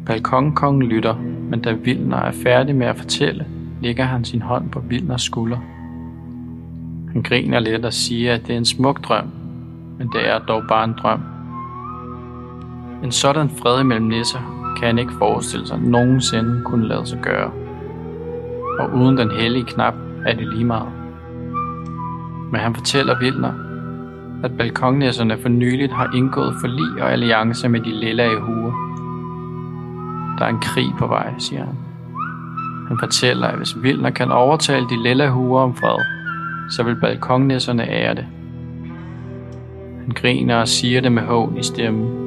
Balkonkongen 0.06 0.84
lytter, 0.84 1.16
men 1.50 1.62
da 1.62 1.72
Vilner 1.72 2.18
er 2.18 2.32
færdig 2.32 2.76
med 2.76 2.88
at 2.88 2.98
fortælle, 2.98 3.46
lægger 3.82 4.04
han 4.04 4.26
sin 4.26 4.42
hånd 4.42 4.70
på 4.70 4.80
Vilners 4.80 5.22
skulder. 5.22 5.58
Han 7.12 7.22
griner 7.22 7.60
lidt 7.60 7.86
og 7.86 7.94
siger, 7.94 8.34
at 8.34 8.48
det 8.48 8.54
er 8.54 8.58
en 8.58 8.66
smuk 8.66 9.08
drøm, 9.08 9.28
men 9.98 10.08
det 10.08 10.30
er 10.30 10.40
dog 10.40 10.64
bare 10.70 10.84
en 10.84 10.94
drøm. 11.02 11.35
En 13.04 13.12
sådan 13.12 13.50
fred 13.50 13.82
imellem 13.82 14.08
nisser 14.08 14.40
kan 14.78 14.88
han 14.88 15.00
ikke 15.00 15.14
forestille 15.20 15.68
sig 15.68 15.80
nogensinde 15.80 16.62
kunne 16.66 16.88
lade 16.88 17.06
sig 17.06 17.20
gøre. 17.22 17.52
Og 18.80 18.94
uden 18.94 19.18
den 19.18 19.32
hellige 19.32 19.66
knap 19.66 19.94
er 20.26 20.36
det 20.36 20.48
lige 20.48 20.66
meget. 20.66 20.92
Men 22.52 22.62
han 22.62 22.76
fortæller 22.76 23.20
Vildner, 23.20 23.54
at 24.44 24.58
balkonnæsserne 24.58 25.38
for 25.42 25.50
nyligt 25.50 25.92
har 25.92 26.12
indgået 26.16 26.56
forlig 26.62 27.04
og 27.04 27.12
alliance 27.12 27.70
med 27.70 27.80
de 27.80 27.92
lilla 27.92 28.24
i 28.24 28.36
huer. 28.36 28.72
Der 30.40 30.46
er 30.46 30.50
en 30.50 30.60
krig 30.60 30.94
på 31.00 31.08
vej, 31.08 31.34
siger 31.38 31.66
han. 31.66 31.76
Han 32.88 33.00
fortæller, 33.00 33.48
at 33.48 33.58
hvis 33.58 33.84
Vildner 33.84 34.10
kan 34.10 34.32
overtale 34.32 34.86
de 34.90 35.04
lilla 35.04 35.30
huer 35.30 35.62
om 35.62 35.76
fred, 35.76 36.06
så 36.72 36.84
vil 36.84 36.96
balkonnæsserne 36.96 37.90
ære 37.90 38.16
det. 38.16 38.26
Han 40.06 40.14
griner 40.16 40.56
og 40.56 40.68
siger 40.68 41.02
det 41.02 41.12
med 41.12 41.24
hån 41.24 41.58
i 41.58 41.64
stemmen, 41.64 42.25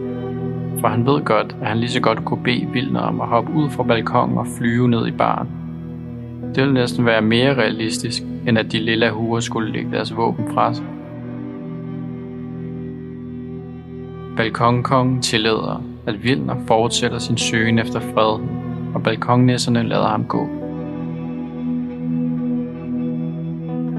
for 0.80 0.88
han 0.88 1.06
ved 1.06 1.24
godt, 1.24 1.56
at 1.60 1.68
han 1.68 1.78
lige 1.78 1.90
så 1.90 2.00
godt 2.00 2.24
kunne 2.24 2.42
bede 2.44 2.68
Vilner 2.72 3.00
om 3.00 3.20
at 3.20 3.28
hoppe 3.28 3.52
ud 3.52 3.70
fra 3.70 3.82
balkongen 3.82 4.38
og 4.38 4.46
flyve 4.58 4.88
ned 4.88 5.06
i 5.06 5.10
baren. 5.10 5.48
Det 6.54 6.62
ville 6.62 6.74
næsten 6.74 7.06
være 7.06 7.22
mere 7.22 7.54
realistisk, 7.54 8.22
end 8.48 8.58
at 8.58 8.72
de 8.72 8.78
lille 8.78 9.10
huer 9.10 9.40
skulle 9.40 9.72
lægge 9.72 9.90
deres 9.90 10.16
våben 10.16 10.44
fra 10.54 10.74
sig. 10.74 10.84
Balkonkongen 14.36 15.22
tillader, 15.22 15.82
at 16.06 16.24
Vilner 16.24 16.54
fortsætter 16.66 17.18
sin 17.18 17.36
søgen 17.36 17.78
efter 17.78 18.00
fred, 18.00 18.40
og 18.94 19.02
balkonnæsserne 19.02 19.82
lader 19.82 20.08
ham 20.08 20.24
gå. 20.24 20.48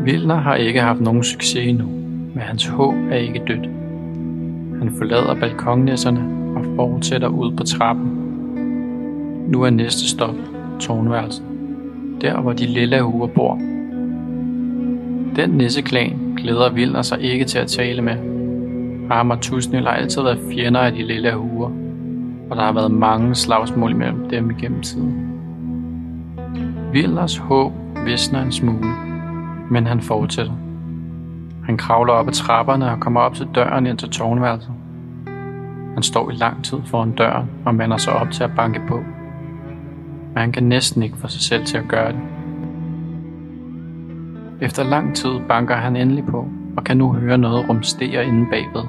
Vilner 0.03 0.35
har 0.35 0.55
ikke 0.55 0.81
haft 0.81 1.01
nogen 1.01 1.23
succes 1.23 1.67
endnu, 1.67 1.85
men 2.33 2.39
hans 2.39 2.67
håb 2.67 2.93
er 3.11 3.15
ikke 3.15 3.41
dødt. 3.47 3.69
Han 4.79 4.93
forlader 4.97 5.35
balkonnæsserne 5.39 6.48
og 6.59 6.65
fortsætter 6.75 7.27
ud 7.27 7.51
på 7.51 7.63
trappen. 7.63 8.05
Nu 9.47 9.61
er 9.63 9.69
næste 9.69 10.09
stop 10.09 10.35
tårnværelset, 10.79 11.43
der 12.21 12.41
hvor 12.41 12.53
de 12.53 12.65
lille 12.65 13.01
huer 13.01 13.27
bor. 13.27 13.55
Den 15.35 15.49
nisseklan 15.49 16.33
glæder 16.37 16.71
Vilner 16.71 17.01
sig 17.01 17.21
ikke 17.21 17.45
til 17.45 17.59
at 17.59 17.67
tale 17.67 18.01
med. 18.01 18.15
Ham 19.11 19.31
og 19.31 19.41
Tusnil 19.41 19.83
har 19.83 19.93
altid 19.93 20.21
været 20.21 20.39
fjender 20.51 20.79
af 20.79 20.91
de 20.91 21.03
lille 21.03 21.33
huer, 21.33 21.71
og 22.49 22.55
der 22.57 22.63
har 22.63 22.73
været 22.73 22.91
mange 22.91 23.35
slagsmål 23.35 23.95
mellem 23.95 24.29
dem 24.29 24.51
igennem 24.51 24.81
tiden. 24.81 25.29
Vilners 26.93 27.37
håb 27.37 27.71
visner 28.05 28.41
en 28.41 28.51
smule, 28.51 28.89
men 29.71 29.87
han 29.87 30.01
fortsætter. 30.01 30.53
Han 31.65 31.77
kravler 31.77 32.13
op 32.13 32.27
ad 32.27 32.33
trapperne 32.33 32.91
og 32.91 32.99
kommer 32.99 33.21
op 33.21 33.33
til 33.33 33.47
døren 33.55 33.87
ind 33.87 33.97
til 33.97 34.09
tårnværelset. 34.09 34.71
Han 35.99 36.03
står 36.03 36.29
i 36.29 36.33
lang 36.33 36.63
tid 36.63 36.77
foran 36.85 37.11
døren 37.11 37.49
og 37.65 37.75
mander 37.75 37.97
sig 37.97 38.13
op 38.13 38.31
til 38.31 38.43
at 38.43 38.51
banke 38.55 38.81
på. 38.87 38.95
Men 40.27 40.37
han 40.37 40.51
kan 40.51 40.63
næsten 40.63 41.03
ikke 41.03 41.17
få 41.17 41.27
sig 41.27 41.41
selv 41.41 41.65
til 41.65 41.77
at 41.77 41.87
gøre 41.87 42.11
det. 42.11 42.19
Efter 44.61 44.83
lang 44.83 45.15
tid 45.15 45.29
banker 45.47 45.75
han 45.75 45.95
endelig 45.95 46.25
på 46.25 46.47
og 46.77 46.83
kan 46.83 46.97
nu 46.97 47.13
høre 47.13 47.37
noget 47.37 47.69
rumstere 47.69 48.25
inde 48.25 48.47
bagved. 48.51 48.87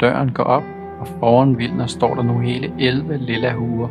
Døren 0.00 0.32
går 0.32 0.44
op, 0.44 0.62
og 1.00 1.08
foran 1.08 1.58
Vilner 1.58 1.86
står 1.86 2.14
der 2.14 2.22
nu 2.22 2.38
hele 2.38 2.72
11 2.78 3.16
lilla 3.16 3.52
huer 3.52 3.88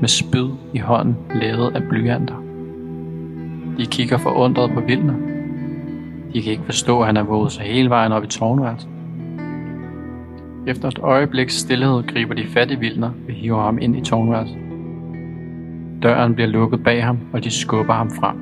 med 0.00 0.08
spyd 0.08 0.50
i 0.74 0.78
hånden 0.78 1.16
lavet 1.34 1.76
af 1.76 1.82
blyanter. 1.82 2.42
De 3.78 3.86
kigger 3.86 4.18
forundret 4.18 4.70
på 4.74 4.80
Vilner. 4.80 5.14
De 6.34 6.42
kan 6.42 6.52
ikke 6.52 6.64
forstå, 6.64 7.00
at 7.00 7.06
han 7.06 7.16
har 7.16 7.22
våget 7.22 7.52
sig 7.52 7.64
hele 7.64 7.90
vejen 7.90 8.12
op 8.12 8.24
i 8.24 8.26
tårnværelset. 8.26 8.97
Efter 10.68 10.88
et 10.88 10.98
øjebliks 10.98 11.54
stillhed 11.54 12.02
griber 12.06 12.34
de 12.34 12.46
fat 12.46 12.70
i 12.70 12.74
Vildner 12.74 13.10
og 13.28 13.34
hiver 13.34 13.62
ham 13.62 13.78
ind 13.80 13.96
i 13.96 14.00
tårnværelset. 14.00 14.58
Døren 16.02 16.34
bliver 16.34 16.48
lukket 16.48 16.84
bag 16.84 17.04
ham, 17.04 17.18
og 17.32 17.44
de 17.44 17.50
skubber 17.50 17.92
ham 17.92 18.10
frem. 18.10 18.36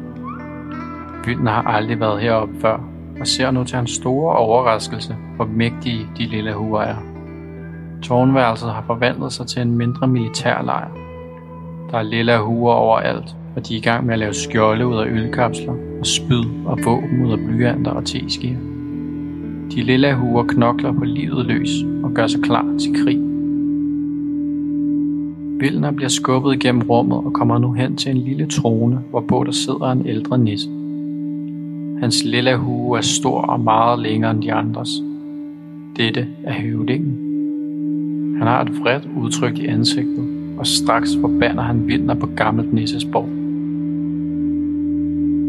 Vildner 1.24 1.50
har 1.50 1.62
aldrig 1.62 2.00
været 2.00 2.20
heroppe 2.20 2.54
før, 2.60 2.80
og 3.20 3.26
ser 3.26 3.50
nu 3.50 3.64
til 3.64 3.76
hans 3.76 3.90
store 3.90 4.36
overraskelse, 4.36 5.16
hvor 5.36 5.44
mægtige 5.44 6.06
de 6.18 6.24
lille 6.24 6.54
huer 6.54 6.80
er. 6.80 6.96
Tårnværelset 8.02 8.70
har 8.70 8.84
forvandlet 8.86 9.32
sig 9.32 9.46
til 9.46 9.62
en 9.62 9.76
mindre 9.76 10.08
militærlejr. 10.08 10.88
Der 11.90 11.98
er 11.98 12.02
lille 12.02 12.38
huer 12.38 12.74
overalt, 12.74 13.36
og 13.56 13.68
de 13.68 13.74
er 13.74 13.78
i 13.78 13.82
gang 13.82 14.06
med 14.06 14.12
at 14.12 14.18
lave 14.18 14.34
skjolde 14.34 14.86
ud 14.86 14.96
af 14.96 15.06
ølkapsler, 15.06 15.74
og 16.00 16.06
spyd 16.06 16.44
og 16.66 16.78
våben 16.84 17.26
ud 17.26 17.32
af 17.32 17.38
blyanter 17.38 17.90
og 17.90 18.04
teskiver. 18.04 18.75
De 19.74 19.82
lilla 19.82 20.14
huer 20.14 20.42
knokler 20.42 20.92
på 20.92 21.04
livet 21.04 21.46
løs 21.46 21.70
og 22.02 22.10
gør 22.14 22.26
sig 22.26 22.42
klar 22.42 22.76
til 22.78 23.04
krig. 23.04 23.18
Vilner 25.60 25.90
bliver 25.90 26.08
skubbet 26.08 26.54
igennem 26.54 26.82
rummet 26.82 27.18
og 27.18 27.32
kommer 27.32 27.58
nu 27.58 27.72
hen 27.72 27.96
til 27.96 28.10
en 28.10 28.16
lille 28.16 28.46
trone, 28.46 29.00
hvorpå 29.10 29.44
der 29.46 29.52
sidder 29.52 29.92
en 29.92 30.06
ældre 30.06 30.38
nisse. 30.38 30.68
Hans 32.00 32.24
lilla 32.24 32.56
hue 32.56 32.98
er 32.98 33.02
stor 33.02 33.40
og 33.40 33.60
meget 33.60 33.98
længere 33.98 34.30
end 34.30 34.42
de 34.42 34.52
andres. 34.52 35.02
Dette 35.96 36.26
er 36.44 36.52
høvdingen. 36.52 37.22
Han 38.38 38.46
har 38.46 38.62
et 38.62 38.80
vredt 38.80 39.08
udtryk 39.22 39.58
i 39.58 39.66
ansigtet, 39.66 40.28
og 40.58 40.66
straks 40.66 41.16
forbander 41.20 41.62
han 41.62 41.88
Vilner 41.88 42.14
på 42.14 42.26
gammelt 42.36 42.72
nissesborg. 42.72 43.45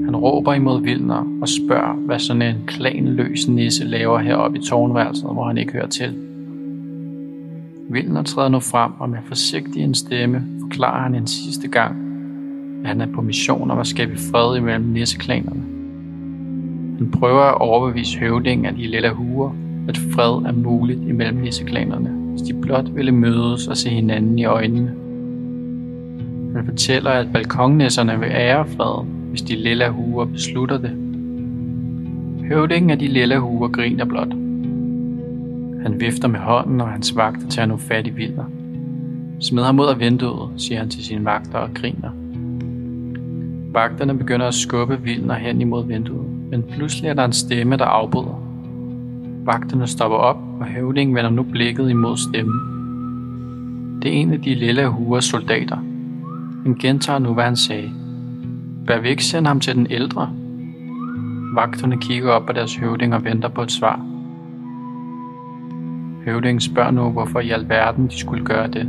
Han 0.07 0.15
råber 0.15 0.53
imod 0.53 0.81
Vilner 0.81 1.27
og 1.41 1.49
spørger, 1.49 1.93
hvad 1.93 2.19
sådan 2.19 2.41
en 2.41 2.55
klanløs 2.67 3.47
nisse 3.47 3.83
laver 3.83 4.19
heroppe 4.19 4.57
i 4.57 4.61
tårnværelset, 4.61 5.29
hvor 5.33 5.47
han 5.47 5.57
ikke 5.57 5.73
hører 5.73 5.87
til. 5.87 6.13
Vilner 7.89 8.23
træder 8.23 8.49
nu 8.49 8.59
frem, 8.59 8.91
og 8.99 9.09
med 9.09 9.19
forsigtig 9.25 9.83
en 9.83 9.93
stemme 9.93 10.43
forklarer 10.61 11.03
han 11.03 11.15
en 11.15 11.27
sidste 11.27 11.67
gang, 11.67 11.95
at 12.83 12.87
han 12.87 13.01
er 13.01 13.05
på 13.05 13.21
mission 13.21 13.71
om 13.71 13.79
at 13.79 13.87
skabe 13.87 14.17
fred 14.17 14.57
imellem 14.57 14.85
nisseklanerne. 14.85 15.61
Han 16.97 17.11
prøver 17.11 17.43
at 17.43 17.61
overbevise 17.61 18.19
høvdingen 18.19 18.65
af 18.65 18.73
de 18.73 18.87
lille 18.87 19.09
huer, 19.09 19.51
at 19.87 19.97
fred 19.97 20.45
er 20.45 20.51
muligt 20.51 20.99
imellem 21.07 21.37
nisseklanerne, 21.37 22.09
hvis 22.09 22.41
de 22.41 22.53
blot 22.61 22.95
ville 22.95 23.11
mødes 23.11 23.67
og 23.67 23.77
se 23.77 23.89
hinanden 23.89 24.39
i 24.39 24.45
øjnene. 24.45 24.93
Han 26.55 26.65
fortæller, 26.65 27.11
at 27.11 27.33
balkonnæsserne 27.33 28.19
vil 28.19 28.29
ære 28.31 28.67
freden, 28.67 29.16
hvis 29.37 29.49
de 29.49 29.55
lilla 29.55 29.89
huer 29.89 30.25
beslutter 30.25 30.77
det. 30.77 30.91
Høvdingen 32.47 32.89
af 32.89 32.99
de 32.99 33.07
lilla 33.07 33.37
huer 33.37 33.67
griner 33.67 34.05
blot. 34.05 34.27
Han 35.83 35.99
vifter 35.99 36.27
med 36.27 36.39
hånden, 36.39 36.81
og 36.81 36.87
hans 36.87 37.15
vagter 37.15 37.47
tager 37.49 37.65
nu 37.65 37.77
fat 37.77 38.07
i 38.07 38.09
Vilder. 38.09 38.45
Smid 39.39 39.63
ham 39.63 39.79
ud 39.79 39.85
af 39.85 39.99
vinduet, 39.99 40.49
siger 40.57 40.79
han 40.79 40.89
til 40.89 41.05
sine 41.05 41.25
vagter 41.25 41.57
og 41.57 41.69
griner. 41.73 42.09
Vagterne 43.73 44.17
begynder 44.17 44.47
at 44.47 44.53
skubbe 44.53 45.01
Vildner 45.01 45.35
hen 45.35 45.61
imod 45.61 45.85
vinduet, 45.85 46.29
men 46.49 46.63
pludselig 46.63 47.09
er 47.09 47.13
der 47.13 47.25
en 47.25 47.33
stemme, 47.33 47.77
der 47.77 47.85
afbryder. 47.85 48.43
Vagterne 49.45 49.87
stopper 49.87 50.17
op, 50.17 50.39
og 50.59 50.65
høvdingen 50.65 51.15
vender 51.15 51.31
nu 51.31 51.43
blikket 51.43 51.89
imod 51.89 52.17
stemmen. 52.17 52.59
Det 54.01 54.11
er 54.11 54.15
en 54.15 54.33
af 54.33 54.41
de 54.41 54.55
lille 54.55 54.87
huers 54.87 55.25
soldater. 55.25 55.77
Han 56.63 56.75
gentager 56.79 57.19
nu, 57.19 57.33
hvad 57.33 57.43
han 57.43 57.55
sagde. 57.55 57.91
Bør 58.87 58.99
vi 58.99 59.09
ikke 59.09 59.25
sende 59.25 59.47
ham 59.47 59.59
til 59.59 59.75
den 59.75 59.87
ældre? 59.89 60.29
Vagterne 61.55 61.97
kigger 61.97 62.31
op 62.31 62.45
på 62.45 62.53
deres 62.53 62.75
høvding 62.75 63.15
og 63.15 63.23
venter 63.23 63.49
på 63.49 63.61
et 63.61 63.71
svar. 63.71 63.99
Høvdingen 66.25 66.61
spørger 66.61 66.91
nu, 66.91 67.09
hvorfor 67.09 67.39
i 67.39 67.49
alverden 67.49 68.07
de 68.07 68.19
skulle 68.19 68.45
gøre 68.45 68.67
det. 68.67 68.87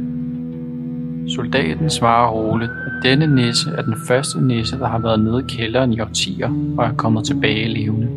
Soldaten 1.34 1.90
svarer 1.90 2.30
roligt, 2.30 2.70
at 2.70 2.92
denne 3.02 3.34
nisse 3.34 3.70
er 3.70 3.82
den 3.82 3.94
første 4.08 4.46
nisse, 4.46 4.78
der 4.78 4.88
har 4.88 4.98
været 4.98 5.20
nede 5.20 5.40
i 5.40 5.56
kælderen 5.56 5.92
i 5.92 6.00
årtier 6.00 6.74
og 6.78 6.84
er 6.84 6.92
kommet 6.92 7.24
tilbage 7.24 7.68
levende. 7.68 8.08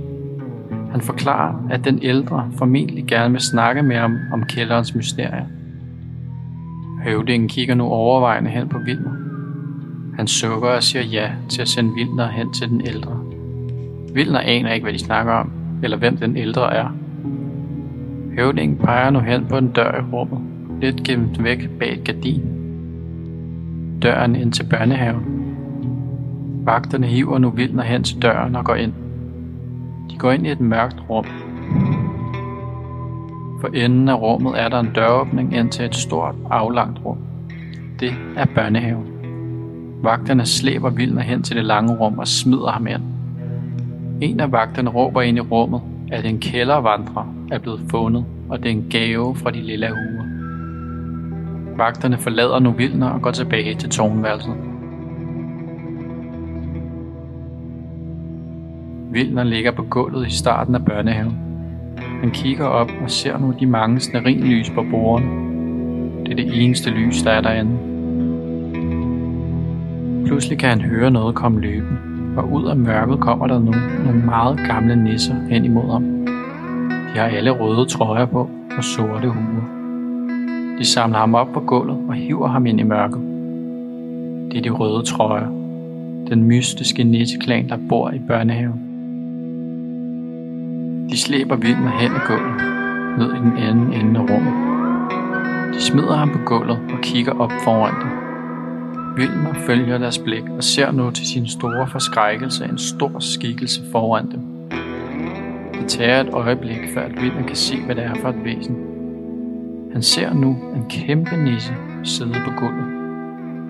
Han 0.91 1.01
forklarer, 1.01 1.67
at 1.69 1.85
den 1.85 1.99
ældre 2.01 2.51
formentlig 2.57 3.05
gerne 3.07 3.31
vil 3.31 3.41
snakke 3.41 3.83
med 3.83 3.95
ham 3.95 4.17
om 4.33 4.43
kælderens 4.43 4.95
mysterier. 4.95 5.45
Høvdingen 7.03 7.49
kigger 7.49 7.75
nu 7.75 7.83
overvejende 7.83 8.49
hen 8.49 8.69
på 8.69 8.77
Vilmer. 8.85 9.30
Han 10.17 10.27
sukker 10.27 10.69
og 10.69 10.83
siger 10.83 11.03
ja 11.03 11.31
til 11.49 11.61
at 11.61 11.67
sende 11.67 11.93
Vilner 11.93 12.27
hen 12.27 12.53
til 12.53 12.69
den 12.69 12.81
ældre. 12.87 13.19
Vilner 14.13 14.39
aner 14.39 14.73
ikke, 14.73 14.83
hvad 14.83 14.93
de 14.93 14.99
snakker 14.99 15.33
om, 15.33 15.51
eller 15.83 15.97
hvem 15.97 16.17
den 16.17 16.37
ældre 16.37 16.73
er. 16.73 16.95
Høvdingen 18.37 18.77
peger 18.77 19.09
nu 19.09 19.19
hen 19.19 19.45
på 19.45 19.57
en 19.57 19.67
dør 19.67 19.99
i 19.99 20.01
rummet, 20.13 20.39
lidt 20.81 21.03
gemt 21.03 21.43
væk 21.43 21.69
bag 21.79 21.93
et 21.93 22.03
gardin. 22.03 22.41
Døren 24.01 24.35
ind 24.35 24.51
til 24.51 24.63
børnehaven. 24.63 25.23
Vagterne 26.65 27.07
hiver 27.07 27.37
nu 27.37 27.49
Vilner 27.49 27.83
hen 27.83 28.03
til 28.03 28.21
døren 28.21 28.55
og 28.55 28.65
går 28.65 28.75
ind. 28.75 28.93
De 30.09 30.17
går 30.17 30.31
ind 30.31 30.47
i 30.47 30.51
et 30.51 30.59
mørkt 30.59 31.03
rum. 31.09 31.25
For 33.61 33.67
enden 33.67 34.09
af 34.09 34.21
rummet 34.21 34.61
er 34.61 34.69
der 34.69 34.79
en 34.79 34.91
døråbning 34.95 35.55
ind 35.55 35.69
til 35.69 35.85
et 35.85 35.95
stort, 35.95 36.35
aflangt 36.49 37.05
rum. 37.05 37.17
Det 37.99 38.13
er 38.37 38.45
børnehaven. 38.55 39.10
Vagterne 40.03 40.45
slæber 40.45 40.89
Vilner 40.89 41.21
hen 41.21 41.43
til 41.43 41.55
det 41.55 41.65
lange 41.65 41.95
rum 41.95 42.19
og 42.19 42.27
smider 42.27 42.71
ham 42.71 42.87
ind. 42.87 43.01
En 44.21 44.39
af 44.39 44.51
vagterne 44.51 44.89
råber 44.89 45.21
ind 45.21 45.37
i 45.37 45.41
rummet, 45.41 45.81
at 46.11 46.25
en 46.25 46.39
kældervandrer 46.39 47.35
er 47.51 47.59
blevet 47.59 47.81
fundet, 47.91 48.25
og 48.49 48.59
det 48.59 48.65
er 48.65 48.71
en 48.71 48.87
gave 48.89 49.35
fra 49.35 49.51
de 49.51 49.61
lille 49.61 49.87
huer. 49.87 50.25
Vagterne 51.77 52.17
forlader 52.17 52.59
nu 52.59 52.71
Vilner 52.71 53.09
og 53.09 53.21
går 53.21 53.31
tilbage 53.31 53.75
til 53.75 53.89
tårnværelset. 53.89 54.55
Vilner 59.11 59.43
ligger 59.43 59.71
på 59.71 59.83
gulvet 59.83 60.27
i 60.27 60.31
starten 60.31 60.75
af 60.75 60.85
børnehaven. 60.85 61.37
Han 62.21 62.31
kigger 62.31 62.65
op 62.65 62.91
og 63.03 63.11
ser 63.11 63.37
nu 63.37 63.53
de 63.59 63.65
mange 63.65 63.99
snarinlys 63.99 64.69
på 64.69 64.85
bordene. 64.91 65.29
Det 66.25 66.31
er 66.31 66.35
det 66.35 66.63
eneste 66.63 66.89
lys, 66.89 67.21
der 67.21 67.31
er 67.31 67.41
derinde. 67.41 67.90
Pludselig 70.25 70.59
kan 70.59 70.69
han 70.69 70.81
høre 70.81 71.11
noget 71.11 71.35
komme 71.35 71.61
løbende, 71.61 71.97
og 72.37 72.51
ud 72.51 72.67
af 72.67 72.77
mørket 72.77 73.19
kommer 73.19 73.47
der 73.47 73.59
nu 73.59 73.71
nogle 74.05 74.25
meget 74.25 74.59
gamle 74.67 75.03
nisser 75.03 75.35
hen 75.49 75.65
imod 75.65 75.91
ham. 75.91 76.03
De 77.13 77.19
har 77.19 77.25
alle 77.25 77.51
røde 77.51 77.85
trøjer 77.85 78.25
på 78.25 78.49
og 78.77 78.83
sorte 78.83 79.27
huer. 79.27 79.81
De 80.79 80.85
samler 80.85 81.17
ham 81.17 81.35
op 81.35 81.47
på 81.53 81.59
gulvet 81.59 81.97
og 82.07 82.13
hiver 82.13 82.47
ham 82.47 82.65
ind 82.65 82.79
i 82.79 82.83
mørket. 82.83 83.21
Det 84.51 84.57
er 84.57 84.61
de 84.61 84.69
røde 84.69 85.05
trøjer. 85.05 85.47
Den 86.29 86.43
mystiske 86.43 87.03
nisseklan, 87.03 87.69
der 87.69 87.77
bor 87.89 88.11
i 88.11 88.19
børnehaven. 88.27 88.87
De 91.09 91.17
slæber 91.17 91.55
Vilmer 91.55 91.89
hen 91.89 92.11
ad 92.11 92.27
gulvet, 92.27 92.61
ned 93.17 93.33
i 93.33 93.37
den 93.37 93.57
anden 93.57 93.93
ende 93.93 94.19
af 94.19 94.23
rummet. 94.23 94.53
De 95.73 95.81
smider 95.81 96.15
ham 96.15 96.29
på 96.29 96.37
gulvet 96.45 96.79
og 96.93 97.01
kigger 97.01 97.31
op 97.31 97.51
foran 97.63 97.93
dem. 98.01 98.10
Vilmer 99.15 99.53
følger 99.53 99.97
deres 99.97 100.17
blik 100.17 100.43
og 100.57 100.63
ser 100.63 100.91
nu 100.91 101.11
til 101.11 101.27
sin 101.27 101.47
store 101.47 101.87
forskrækkelse 101.87 102.65
en 102.65 102.77
stor 102.77 103.19
skikkelse 103.19 103.81
foran 103.91 104.31
dem. 104.31 104.39
Det 105.73 105.89
tager 105.89 106.21
et 106.21 106.29
øjeblik, 106.33 106.79
før 106.93 107.01
at 107.01 107.21
Vilmer 107.21 107.47
kan 107.47 107.55
se, 107.55 107.81
hvad 107.81 107.95
det 107.95 108.03
er 108.03 108.13
for 108.21 108.29
et 108.29 108.45
væsen. 108.45 108.75
Han 109.91 110.01
ser 110.01 110.33
nu 110.33 110.57
en 110.75 110.85
kæmpe 110.89 111.37
nisse 111.37 111.73
sidde 112.03 112.35
på 112.45 112.51
gulvet. 112.57 112.85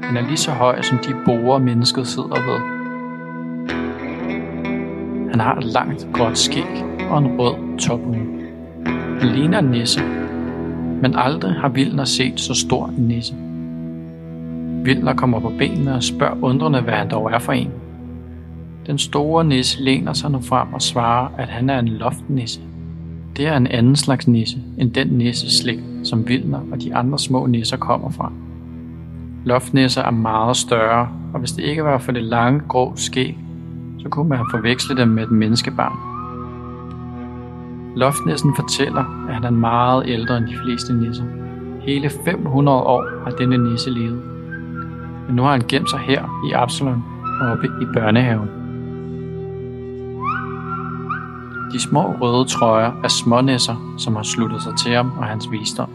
Han 0.04 0.18
er 0.18 0.28
lige 0.28 0.38
så 0.38 0.52
høj 0.52 0.82
som 0.82 0.98
de 0.98 1.14
borer, 1.26 1.60
mennesket 1.60 2.08
sidder 2.08 2.52
ved. 2.52 2.60
Han 5.30 5.40
har 5.40 5.56
et 5.56 5.64
langt, 5.64 6.08
gråt 6.14 6.38
skæg 6.38 6.86
og 7.10 7.18
en 7.18 7.40
rød 7.40 7.78
tophue. 7.80 8.16
Han 9.20 9.30
ligner 9.36 9.60
en 9.60 9.66
nisse, 9.66 10.02
men 11.02 11.16
aldrig 11.16 11.52
har 11.52 11.70
Vilner 11.70 12.06
set 12.06 12.40
så 12.40 12.54
stor 12.54 12.88
en 12.88 13.08
nisse. 13.08 13.36
Vilner 14.84 15.14
kommer 15.14 15.40
på 15.40 15.54
benene 15.58 15.96
og 15.96 16.04
spørger 16.04 16.44
undrende, 16.44 16.82
hvad 16.82 16.94
han 16.94 17.10
dog 17.10 17.32
er 17.32 17.40
for 17.40 17.52
en. 17.52 17.72
Den 18.88 18.98
store 18.98 19.46
nisse 19.46 19.84
læner 19.84 20.14
sig 20.14 20.32
nu 20.32 20.42
frem 20.42 20.74
og 20.74 20.82
svarer, 20.82 21.28
at 21.38 21.48
han 21.48 21.70
er 21.70 21.80
en 21.80 21.88
loftnisse. 21.88 22.62
Det 23.38 23.48
er 23.48 23.58
en 23.58 23.68
anden 23.68 23.96
slags 23.96 24.28
nisse 24.28 24.58
end 24.78 24.92
den 24.92 25.08
nisseslægt, 25.08 25.84
som 26.04 26.28
Vilner 26.28 26.60
og 26.72 26.82
de 26.82 26.96
andre 26.96 27.20
små 27.20 27.46
nisser 27.46 27.78
kommer 27.78 28.10
fra. 28.10 28.32
Loftnisser 29.46 30.02
er 30.02 30.12
meget 30.12 30.58
større, 30.58 31.10
og 31.34 31.40
hvis 31.40 31.52
det 31.52 31.64
ikke 31.64 31.84
var 31.84 31.98
for 31.98 32.12
det 32.12 32.24
lange 32.24 32.62
grå 32.68 32.94
skæg, 32.96 33.38
så 34.00 34.10
kunne 34.10 34.30
man 34.30 34.40
forveksle 34.52 34.98
dem 34.98 35.08
med 35.08 35.24
et 35.24 35.32
menneskebarn. 35.32 35.98
Loftnissen 37.96 38.56
fortæller, 38.56 39.26
at 39.28 39.34
han 39.34 39.44
er 39.44 39.50
meget 39.50 40.04
ældre 40.08 40.38
end 40.38 40.46
de 40.46 40.58
fleste 40.64 40.94
nisser. 40.94 41.26
Hele 41.82 42.10
500 42.26 42.78
år 42.78 43.06
har 43.24 43.32
denne 43.32 43.72
nisse 43.72 43.90
levet. 43.90 44.31
Men 45.28 45.36
nu 45.36 45.42
har 45.42 45.52
han 45.52 45.64
gemt 45.68 45.90
sig 45.90 46.00
her 46.00 46.42
i 46.50 46.52
Absalon, 46.52 47.04
oppe 47.42 47.68
i 47.82 47.86
børnehaven. 47.94 48.50
De 51.74 51.80
små 51.80 52.16
røde 52.22 52.46
trøjer 52.46 52.92
er 53.04 53.08
smånæsser, 53.08 53.96
som 53.98 54.16
har 54.16 54.24
sluttet 54.24 54.62
sig 54.62 54.74
til 54.78 54.96
ham 54.96 55.12
og 55.18 55.26
hans 55.26 55.52
visdom. 55.52 55.90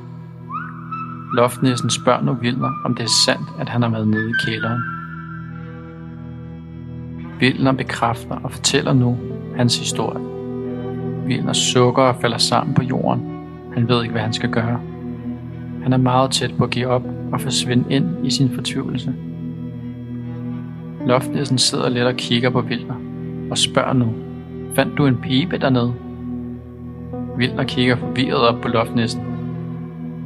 Loftnæssen 1.35 1.91
spørger 1.91 2.23
nu 2.23 2.33
Vilner, 2.33 2.71
om 2.85 2.95
det 2.95 3.03
er 3.03 3.15
sandt, 3.27 3.49
at 3.59 3.69
han 3.69 3.83
har 3.83 3.91
været 3.91 4.09
nede 4.09 4.31
i 4.31 4.35
kælderen. 4.47 4.83
Vilner 7.41 7.73
bekræfter 7.73 8.37
og 8.37 8.53
fortæller 8.53 8.93
nu 8.93 9.19
hans 9.57 9.79
historie. 9.79 10.25
Vilner 11.27 11.53
sukker 11.53 12.03
og 12.03 12.17
falder 12.21 12.39
sammen 12.39 12.75
på 12.75 12.83
jorden. 12.83 13.47
Han 13.75 13.89
ved 13.89 14.03
ikke, 14.03 14.12
hvad 14.12 14.23
han 14.23 14.33
skal 14.33 14.51
gøre. 14.51 14.81
Han 15.83 15.93
er 15.93 15.97
meget 15.97 16.31
tæt 16.31 16.55
på 16.59 16.65
at 16.65 16.71
give 16.71 16.87
op 16.87 17.03
og 17.33 17.41
forsvinde 17.41 17.85
ind 17.95 18.27
i 18.27 18.31
sin 18.31 18.51
fortvivlelse. 18.51 19.15
Loftnæsen 21.07 21.59
sidder 21.59 21.89
lidt 21.89 22.05
og 22.05 22.15
kigger 22.15 22.51
på 22.51 22.61
Vilner 22.61 22.95
og 23.51 23.59
spørger 23.59 23.93
nu, 23.93 24.07
fandt 24.75 24.99
du 24.99 25.07
en 25.07 25.17
pibe 25.17 25.59
dernede? 25.59 25.95
Vilner 27.37 27.65
kigger 27.65 27.97
forvirret 27.97 28.49
op 28.49 28.61
på 28.61 28.69
Loftnæsen. 28.69 29.23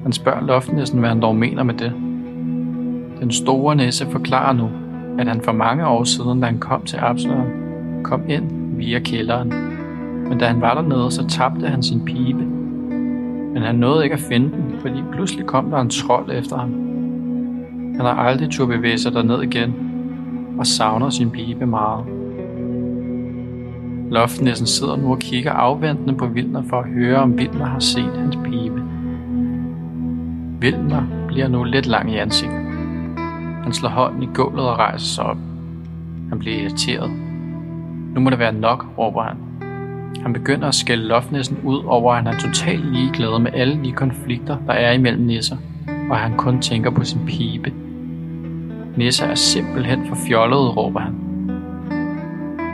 Han 0.03 0.13
spørger 0.13 0.47
Loftnæsen, 0.47 0.99
hvad 0.99 1.09
han 1.09 1.23
dog 1.23 1.37
mener 1.37 1.63
med 1.63 1.75
det. 1.75 1.93
Den 3.21 3.31
store 3.31 3.77
næse 3.77 4.07
forklarer 4.07 4.53
nu, 4.53 4.69
at 5.19 5.29
han 5.29 5.41
for 5.41 5.53
mange 5.53 5.87
år 5.87 6.05
siden, 6.05 6.41
da 6.41 6.47
han 6.47 6.59
kom 6.59 6.83
til 6.83 6.97
Absalon, 6.97 7.47
kom 8.05 8.23
ind 8.29 8.77
via 8.77 8.99
kælderen. 8.99 9.49
Men 10.29 10.39
da 10.39 10.47
han 10.47 10.61
var 10.61 10.75
dernede, 10.75 11.11
så 11.11 11.27
tabte 11.27 11.67
han 11.67 11.83
sin 11.83 12.05
pibe. 12.05 12.45
Men 13.55 13.63
han 13.63 13.75
nåede 13.75 14.05
ikke 14.05 14.15
at 14.15 14.21
finde 14.21 14.51
den, 14.51 14.75
fordi 14.81 15.03
pludselig 15.13 15.47
kom 15.47 15.71
der 15.71 15.81
en 15.81 15.91
trold 15.91 16.31
efter 16.33 16.57
ham. 16.57 16.90
Han 18.01 18.07
har 18.07 18.23
aldrig 18.23 18.51
tur 18.51 18.67
bevæge 18.67 18.99
sig 18.99 19.13
derned 19.13 19.43
igen, 19.43 19.75
og 20.59 20.67
savner 20.67 21.11
sin 21.11 21.31
pibe 21.31 21.67
meget. 21.67 22.05
Loftnæssen 24.11 24.67
sidder 24.67 24.97
nu 24.97 25.11
og 25.11 25.19
kigger 25.19 25.53
afventende 25.53 26.15
på 26.15 26.27
Vilner 26.27 26.63
for 26.63 26.81
at 26.81 26.89
høre, 26.89 27.17
om 27.17 27.39
Vilner 27.39 27.67
har 27.67 27.79
set 27.79 28.17
hans 28.17 28.37
pibe. 28.45 28.83
Vilner 30.61 31.03
bliver 31.29 31.49
nu 31.49 31.65
lidt 31.65 31.87
lang 31.87 32.13
i 32.13 32.17
ansigtet. 32.17 32.59
Han 33.63 33.73
slår 33.73 33.91
hånden 33.91 34.23
i 34.23 34.29
gulvet 34.35 34.69
og 34.69 34.79
rejser 34.79 35.07
sig 35.07 35.25
op. 35.25 35.39
Han 36.29 36.39
bliver 36.39 36.57
irriteret. 36.57 37.11
Nu 38.15 38.21
må 38.21 38.31
det 38.31 38.39
være 38.39 38.53
nok, 38.53 38.87
råber 38.99 39.23
han. 39.23 39.37
Han 40.23 40.33
begynder 40.33 40.69
at 40.69 40.75
skælde 40.75 41.05
Loftnæssen 41.05 41.59
ud 41.65 41.85
over, 41.85 42.13
at 42.13 42.25
han 42.25 42.35
er 42.35 42.39
totalt 42.39 42.93
ligeglad 42.93 43.39
med 43.39 43.51
alle 43.55 43.85
de 43.85 43.93
konflikter, 43.93 44.57
der 44.67 44.73
er 44.73 44.93
imellem 44.93 45.23
nisser, 45.23 45.57
og 46.11 46.17
han 46.17 46.37
kun 46.37 46.61
tænker 46.61 46.91
på 46.91 47.05
sin 47.05 47.21
pibe. 47.27 47.73
Nissa 48.97 49.27
er 49.27 49.35
simpelthen 49.35 50.07
for 50.07 50.15
fjollet, 50.15 50.77
råber 50.77 51.01
han. 51.01 51.15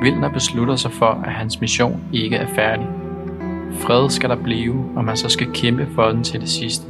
Vilner 0.03 0.29
beslutter 0.29 0.77
sig 0.77 0.93
for, 0.93 1.23
at 1.25 1.33
hans 1.33 1.61
mission 1.61 2.01
ikke 2.13 2.37
er 2.37 2.47
færdig. 2.47 2.87
Fred 3.73 4.11
skal 4.11 4.31
der 4.31 4.37
blive, 4.37 4.85
og 4.97 5.05
man 5.05 5.17
så 5.17 5.29
skal 5.29 5.53
kæmpe 5.53 5.87
for 5.95 6.09
den 6.09 6.25
til 6.25 6.41
det 6.41 6.49
sidste. 6.49 6.87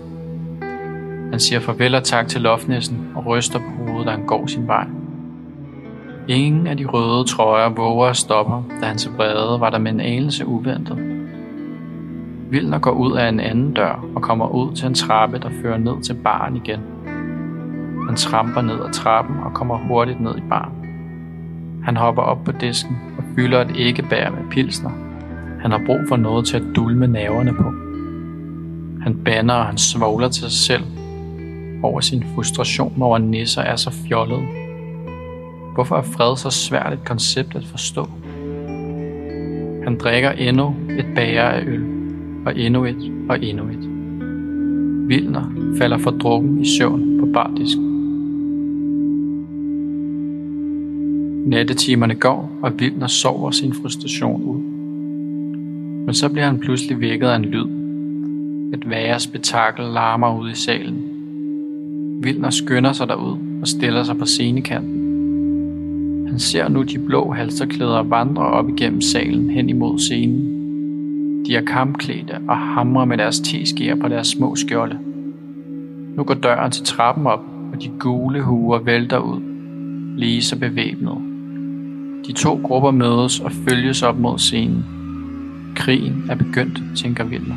Han 1.30 1.40
siger 1.40 1.60
farvel 1.60 1.94
og 1.94 2.04
tak 2.04 2.28
til 2.28 2.40
Lofnæsen 2.40 3.08
og 3.14 3.26
ryster 3.26 3.58
på 3.58 3.64
hovedet, 3.78 4.06
da 4.06 4.10
han 4.10 4.26
går 4.26 4.46
sin 4.46 4.66
vej. 4.66 4.86
Ingen 6.28 6.66
af 6.66 6.76
de 6.76 6.84
røde 6.84 7.24
trøjer 7.24 7.68
våger 7.68 8.06
at 8.06 8.16
stoppe 8.16 8.52
ham, 8.52 8.70
da 8.80 8.86
hans 8.86 9.10
vrede 9.16 9.60
var 9.60 9.70
der 9.70 9.78
med 9.78 9.92
en 9.92 10.00
anelse 10.00 10.46
uventet. 10.46 10.98
Vilner 12.50 12.78
går 12.78 12.90
ud 12.90 13.16
af 13.16 13.28
en 13.28 13.40
anden 13.40 13.74
dør 13.74 14.04
og 14.14 14.22
kommer 14.22 14.48
ud 14.48 14.74
til 14.74 14.86
en 14.86 14.94
trappe, 14.94 15.38
der 15.38 15.50
fører 15.62 15.78
ned 15.78 16.02
til 16.02 16.14
baren 16.14 16.56
igen. 16.56 16.80
Han 18.16 18.20
tramper 18.20 18.62
ned 18.62 18.74
ad 18.74 18.92
trappen 18.92 19.36
og 19.44 19.54
kommer 19.54 19.76
hurtigt 19.76 20.20
ned 20.20 20.36
i 20.36 20.42
baren. 20.48 20.72
Han 21.84 21.96
hopper 21.96 22.22
op 22.22 22.44
på 22.44 22.52
disken 22.52 22.96
og 23.18 23.24
fylder 23.34 23.60
et 23.60 23.70
æggebær 23.76 24.30
med 24.30 24.50
pilsner. 24.50 24.90
Han 25.60 25.70
har 25.70 25.82
brug 25.86 25.98
for 26.08 26.16
noget 26.16 26.46
til 26.46 26.56
at 26.56 26.62
dulme 26.76 27.06
naverne 27.06 27.52
på. 27.52 27.64
Han 29.02 29.24
banner 29.24 29.54
og 29.54 29.66
han 29.66 29.78
svogler 29.78 30.28
til 30.28 30.42
sig 30.42 30.52
selv 30.52 30.82
over 31.82 32.00
sin 32.00 32.24
frustration 32.34 33.02
over, 33.02 33.16
at 33.16 33.22
nisser 33.22 33.62
er 33.62 33.76
så 33.76 33.90
fjollet. 34.08 34.42
Hvorfor 35.74 35.96
er 35.96 36.02
fred 36.02 36.36
så 36.36 36.50
svært 36.50 36.92
et 36.92 37.04
koncept 37.04 37.56
at 37.56 37.64
forstå? 37.64 38.08
Han 39.84 39.98
drikker 39.98 40.30
endnu 40.30 40.74
et 40.98 41.06
bager 41.14 41.42
af 41.42 41.62
øl, 41.66 41.84
og 42.46 42.58
endnu 42.58 42.84
et 42.84 43.12
og 43.28 43.44
endnu 43.44 43.64
et. 43.64 43.88
Vilner 45.08 45.72
falder 45.78 45.98
for 45.98 46.10
drukken 46.10 46.60
i 46.60 46.78
søvn 46.78 47.20
på 47.20 47.26
bardisken. 47.34 47.95
Nattetimerne 51.46 52.14
går, 52.14 52.50
og 52.62 52.80
Vilner 52.80 53.06
sover 53.06 53.50
sin 53.50 53.72
frustration 53.72 54.42
ud. 54.42 54.60
Men 56.06 56.14
så 56.14 56.28
bliver 56.28 56.46
han 56.46 56.58
pludselig 56.58 57.00
vækket 57.00 57.26
af 57.26 57.36
en 57.36 57.44
lyd. 57.44 57.66
Et 58.74 58.90
værre 58.90 59.20
spektakel 59.20 59.84
larmer 59.84 60.40
ud 60.40 60.50
i 60.50 60.54
salen. 60.54 61.02
Vilner 62.22 62.50
skynder 62.50 62.92
sig 62.92 63.08
derud 63.08 63.38
og 63.60 63.68
stiller 63.68 64.02
sig 64.02 64.18
på 64.18 64.24
scenekanten. 64.24 65.06
Han 66.28 66.38
ser 66.38 66.68
nu 66.68 66.82
de 66.82 66.98
blå 66.98 67.32
halsterklæder 67.32 68.02
vandre 68.02 68.42
op 68.42 68.68
igennem 68.68 69.00
salen 69.00 69.50
hen 69.50 69.68
imod 69.68 69.98
scenen. 69.98 70.52
De 71.44 71.56
er 71.56 71.64
kampklædte 71.64 72.38
og 72.48 72.56
hamrer 72.56 73.04
med 73.04 73.18
deres 73.18 73.40
teskeer 73.40 73.94
på 73.94 74.08
deres 74.08 74.28
små 74.28 74.56
skjolde. 74.56 74.98
Nu 76.16 76.24
går 76.24 76.34
døren 76.34 76.70
til 76.70 76.84
trappen 76.84 77.26
op, 77.26 77.44
og 77.72 77.82
de 77.82 77.90
gule 77.98 78.42
huer 78.42 78.78
vælter 78.78 79.18
ud, 79.18 79.40
lige 80.16 80.42
så 80.42 80.58
bevæbnet. 80.58 81.25
De 82.26 82.32
to 82.32 82.60
grupper 82.64 82.90
mødes 82.90 83.40
og 83.40 83.52
følges 83.68 84.02
op 84.02 84.18
mod 84.18 84.38
scenen. 84.38 84.84
Krigen 85.76 86.26
er 86.30 86.34
begyndt, 86.34 86.82
tænker 86.96 87.24
Vilmer. 87.24 87.54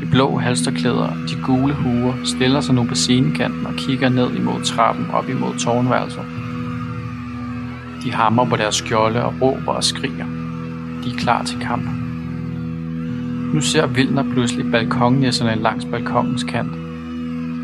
De 0.00 0.06
blå 0.10 0.38
halsterklæder 0.38 1.06
og 1.06 1.16
de 1.28 1.42
gule 1.46 1.74
huer 1.74 2.14
stiller 2.24 2.60
sig 2.60 2.74
nu 2.74 2.84
på 2.84 2.94
scenekanten 2.94 3.66
og 3.66 3.72
kigger 3.74 4.08
ned 4.08 4.34
imod 4.34 4.62
trappen 4.64 5.06
op 5.12 5.28
imod 5.28 5.58
tårnværelset. 5.58 6.24
De 8.04 8.12
hammer 8.12 8.44
på 8.44 8.56
deres 8.56 8.74
skjolde 8.74 9.24
og 9.24 9.34
råber 9.42 9.72
og 9.72 9.84
skriger. 9.84 10.26
De 11.04 11.10
er 11.10 11.18
klar 11.18 11.44
til 11.44 11.58
kamp. 11.60 11.84
Nu 13.54 13.60
ser 13.60 13.86
Vilner 13.86 14.22
pludselig 14.32 14.70
balkonnæsserne 14.70 15.62
langs 15.62 15.84
balkongens 15.84 16.44
kant. 16.44 16.72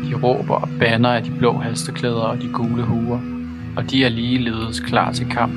De 0.09 0.15
råber 0.23 0.55
og 0.55 0.69
banner 0.79 1.09
af 1.09 1.23
de 1.23 1.31
blå 1.39 1.57
halsterklæder 1.57 2.21
og 2.21 2.41
de 2.41 2.49
gule 2.53 2.83
huer, 2.83 3.19
og 3.79 3.91
de 3.91 4.03
er 4.03 4.09
ligeledes 4.09 4.79
klar 4.79 5.11
til 5.11 5.25
kamp. 5.29 5.53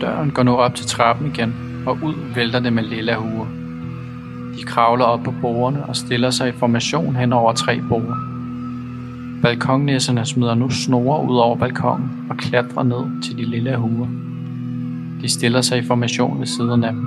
Døren 0.00 0.30
går 0.30 0.42
nu 0.42 0.56
op 0.56 0.74
til 0.74 0.86
trappen 0.86 1.26
igen, 1.26 1.54
og 1.86 1.98
ud 2.02 2.14
vælter 2.34 2.60
det 2.60 2.72
med 2.72 2.82
lilla 2.82 3.14
huer. 3.14 3.46
De 4.58 4.62
kravler 4.62 5.04
op 5.04 5.22
på 5.22 5.34
bordene 5.40 5.86
og 5.86 5.96
stiller 5.96 6.30
sig 6.30 6.48
i 6.48 6.52
formation 6.52 7.16
hen 7.16 7.32
over 7.32 7.52
tre 7.52 7.80
borde. 7.88 8.14
Balkonnæsserne 9.42 10.26
smider 10.26 10.54
nu 10.54 10.70
snore 10.70 11.30
ud 11.30 11.36
over 11.36 11.56
balkongen 11.56 12.10
og 12.30 12.36
klatrer 12.36 12.82
ned 12.82 13.22
til 13.22 13.36
de 13.36 13.44
lille 13.44 13.76
huer. 13.76 14.08
De 15.22 15.28
stiller 15.28 15.60
sig 15.60 15.78
i 15.78 15.82
formation 15.82 16.40
ved 16.40 16.46
siden 16.46 16.84
af 16.84 16.92
dem. 16.92 17.06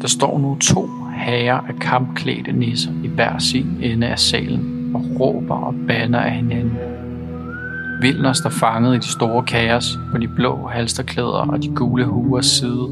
Der 0.00 0.08
står 0.08 0.38
nu 0.38 0.58
to 0.60 0.90
herrer 1.16 1.60
af 1.68 1.78
kampklædte 1.80 2.52
nisser 2.52 2.92
i 3.04 3.08
hver 3.08 3.38
sin 3.38 3.78
ende 3.82 4.06
af 4.06 4.18
salen 4.18 4.90
og 4.94 5.20
råber 5.20 5.54
og 5.54 5.74
banner 5.88 6.20
af 6.20 6.30
hinanden. 6.30 6.91
Vildner 8.02 8.32
står 8.32 8.50
fanget 8.50 8.94
i 8.94 8.98
de 8.98 9.08
store 9.12 9.42
kaos 9.42 9.98
på 10.12 10.18
de 10.18 10.28
blå 10.28 10.66
halsterklæder 10.66 11.50
og 11.52 11.62
de 11.62 11.74
gule 11.74 12.04
huers 12.04 12.46
side. 12.46 12.88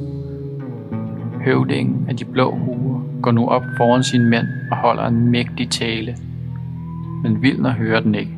Høvdingen 1.44 2.06
af 2.08 2.16
de 2.16 2.24
blå 2.24 2.54
huer 2.54 3.00
går 3.22 3.30
nu 3.30 3.48
op 3.48 3.64
foran 3.76 4.04
sine 4.04 4.24
mænd 4.24 4.46
og 4.70 4.76
holder 4.76 5.06
en 5.06 5.30
mægtig 5.30 5.70
tale– 5.70 6.16
men 7.22 7.42
Vilner 7.42 7.72
hører 7.72 8.00
den 8.00 8.14
ikke. 8.14 8.32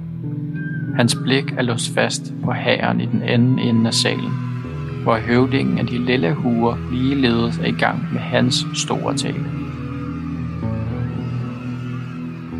Hans 0.97 1.19
blik 1.25 1.53
er 1.59 1.63
låst 1.63 1.95
fast 1.95 2.35
på 2.45 2.53
hæren 2.53 3.01
i 3.01 3.07
den 3.07 3.23
anden 3.23 3.59
ende 3.59 3.87
af 3.87 3.95
salen, 3.95 4.33
hvor 5.03 5.17
høvdingen 5.17 5.79
af 5.79 5.87
de 5.87 5.99
lille 5.99 6.33
huer 6.35 6.77
ligeledes 6.93 7.59
er 7.59 7.67
i 7.67 7.73
gang 7.73 8.09
med 8.13 8.21
hans 8.21 8.67
store 8.75 9.17
tale. 9.17 9.45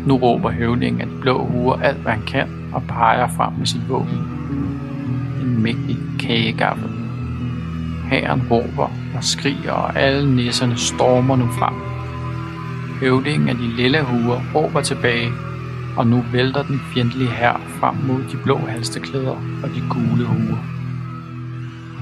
Nu 0.07 0.17
råber 0.17 0.51
høvdingen 0.51 1.01
af 1.01 1.07
de 1.07 1.21
blå 1.21 1.45
huer 1.45 1.81
alt, 1.81 1.97
hvad 1.97 2.11
han 2.11 2.25
kan, 2.27 2.47
og 2.73 2.83
peger 2.87 3.27
frem 3.27 3.53
med 3.57 3.65
sit 3.65 3.89
våben. 3.89 4.17
En 5.41 5.63
mægtig 5.63 5.97
kagegaffel. 6.19 6.89
Hæren 8.09 8.41
råber 8.51 8.91
og 9.15 9.23
skriger, 9.23 9.71
og 9.71 9.99
alle 9.99 10.35
nisserne 10.35 10.77
stormer 10.77 11.35
nu 11.35 11.47
frem. 11.47 11.73
Høvdingen 12.99 13.49
af 13.49 13.55
de 13.55 13.67
lille 13.67 14.01
huer 14.01 14.41
råber 14.55 14.81
tilbage, 14.81 15.31
og 15.97 16.07
nu 16.07 16.23
vælter 16.31 16.63
den 16.63 16.81
fjendtlige 16.93 17.29
hær 17.29 17.61
frem 17.67 17.95
mod 17.95 18.23
de 18.31 18.37
blå 18.43 18.57
halsteklæder 18.57 19.35
og 19.63 19.69
de 19.69 19.83
gule 19.89 20.25
huer. 20.25 20.57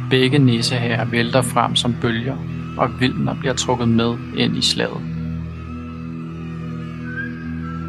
Begge 0.09 0.39
nisseherrer 0.39 1.05
vælter 1.05 1.41
frem 1.41 1.75
som 1.75 1.95
bølger, 2.01 2.35
og 2.77 2.99
vildner 2.99 3.35
bliver 3.39 3.53
trukket 3.53 3.87
med 3.87 4.17
ind 4.37 4.57
i 4.57 4.61
slaget. 4.61 5.10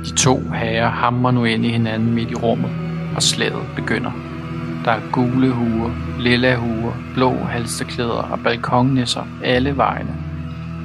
De 0.04 0.14
to 0.14 0.40
herrer 0.54 0.88
hamrer 0.90 1.30
nu 1.30 1.44
ind 1.44 1.66
i 1.66 1.68
hinanden 1.68 2.14
midt 2.14 2.30
i 2.30 2.34
rummet, 2.34 2.70
og 3.16 3.22
slaget 3.22 3.66
begynder. 3.76 4.10
Der 4.84 4.90
er 4.90 5.00
gule 5.12 5.50
huer, 5.50 5.90
lilla 6.18 6.56
huer, 6.56 6.92
blå 7.14 7.34
halsterklæder 7.44 8.28
og 8.32 8.38
balkonnisser 8.44 9.26
alle 9.44 9.76
vegne. 9.76 10.16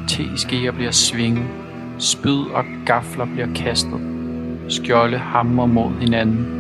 Teskeer 0.08 0.72
bliver 0.72 0.92
svinget, 0.92 1.48
spyd 1.98 2.40
og 2.54 2.64
gafler 2.86 3.26
bliver 3.26 3.48
kastet, 3.56 4.00
Skjolde 4.70 5.18
hamrer 5.18 5.66
mod 5.66 5.92
hinanden. 6.00 6.54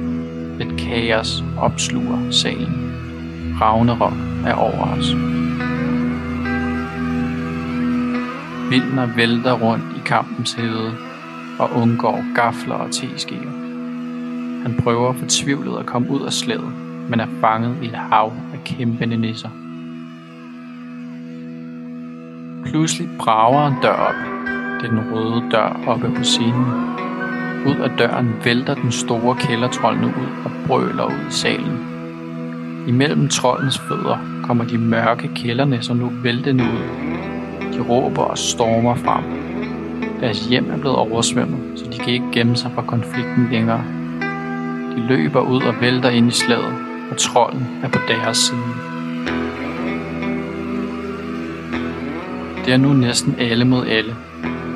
Et 0.62 0.80
kaos 0.80 1.43
opsluger 1.58 2.32
salen. 2.32 2.93
Ragnarok 3.62 4.13
er 4.46 4.54
over 4.54 4.98
os. 4.98 5.13
Vildner 8.70 9.15
vælter 9.15 9.54
rundt 9.54 9.86
i 9.98 10.02
kampens 10.06 10.54
hede 10.54 11.07
og 11.60 11.70
undgår 11.82 12.36
gafler 12.36 12.76
og 12.76 12.91
teskeer. 12.91 13.52
Han 14.63 14.80
prøver 14.84 15.13
fortvivlet 15.13 15.80
at 15.80 15.86
komme 15.86 16.10
ud 16.10 16.26
af 16.26 16.34
slædet, 16.34 16.74
men 17.10 17.20
er 17.20 17.28
fanget 17.41 17.78
i 17.82 17.86
et 17.86 17.96
hav 17.96 18.34
af 18.54 18.60
kæmpende 18.65 19.17
nisser. 19.17 19.50
Pludselig 22.65 23.10
brager 23.20 23.67
en 23.67 23.76
dør 23.82 23.93
op. 23.93 24.15
Det 24.82 24.86
er 24.86 24.89
den 24.89 25.13
røde 25.13 25.43
dør 25.52 25.82
oppe 25.88 26.12
på 26.15 26.24
scenen. 26.24 26.65
Ud 27.67 27.76
af 27.84 27.89
døren 27.98 28.34
vælter 28.43 28.74
den 28.74 28.91
store 28.91 29.36
kældertrold 29.36 30.00
nu 30.00 30.08
ud 30.08 30.43
og 30.46 30.52
brøler 30.67 31.06
ud 31.06 31.28
i 31.30 31.32
salen. 31.32 31.88
Imellem 32.88 33.28
trollens 33.28 33.80
fødder 33.80 34.17
kommer 34.43 34.63
de 34.63 34.78
mørke 34.78 35.30
kælderne, 35.36 35.82
som 35.82 35.98
nu 35.98 36.12
væltende 36.24 36.63
ud. 36.63 37.08
De 37.74 37.89
råber 37.89 38.24
og 38.24 38.38
stormer 38.38 38.96
frem. 38.96 39.47
Deres 40.19 40.45
hjem 40.45 40.71
er 40.71 40.77
blevet 40.77 40.97
oversvømmet, 40.97 41.80
så 41.80 41.86
de 41.91 41.97
kan 41.97 42.13
ikke 42.13 42.32
gemme 42.32 42.56
sig 42.56 42.71
fra 42.75 42.82
konflikten 42.82 43.47
længere. 43.51 43.84
De 44.95 45.08
løber 45.08 45.41
ud 45.41 45.62
og 45.62 45.82
vælter 45.82 46.10
ind 46.10 46.27
i 46.27 46.32
slaget, 46.32 46.75
og 47.12 47.17
trolden 47.17 47.67
er 47.84 47.89
på 47.89 47.99
deres 48.08 48.38
side. 48.38 48.60
Det 52.65 52.73
er 52.73 52.77
nu 52.77 52.93
næsten 52.93 53.36
alle 53.39 53.65
mod 53.65 53.88
alle, 53.88 54.15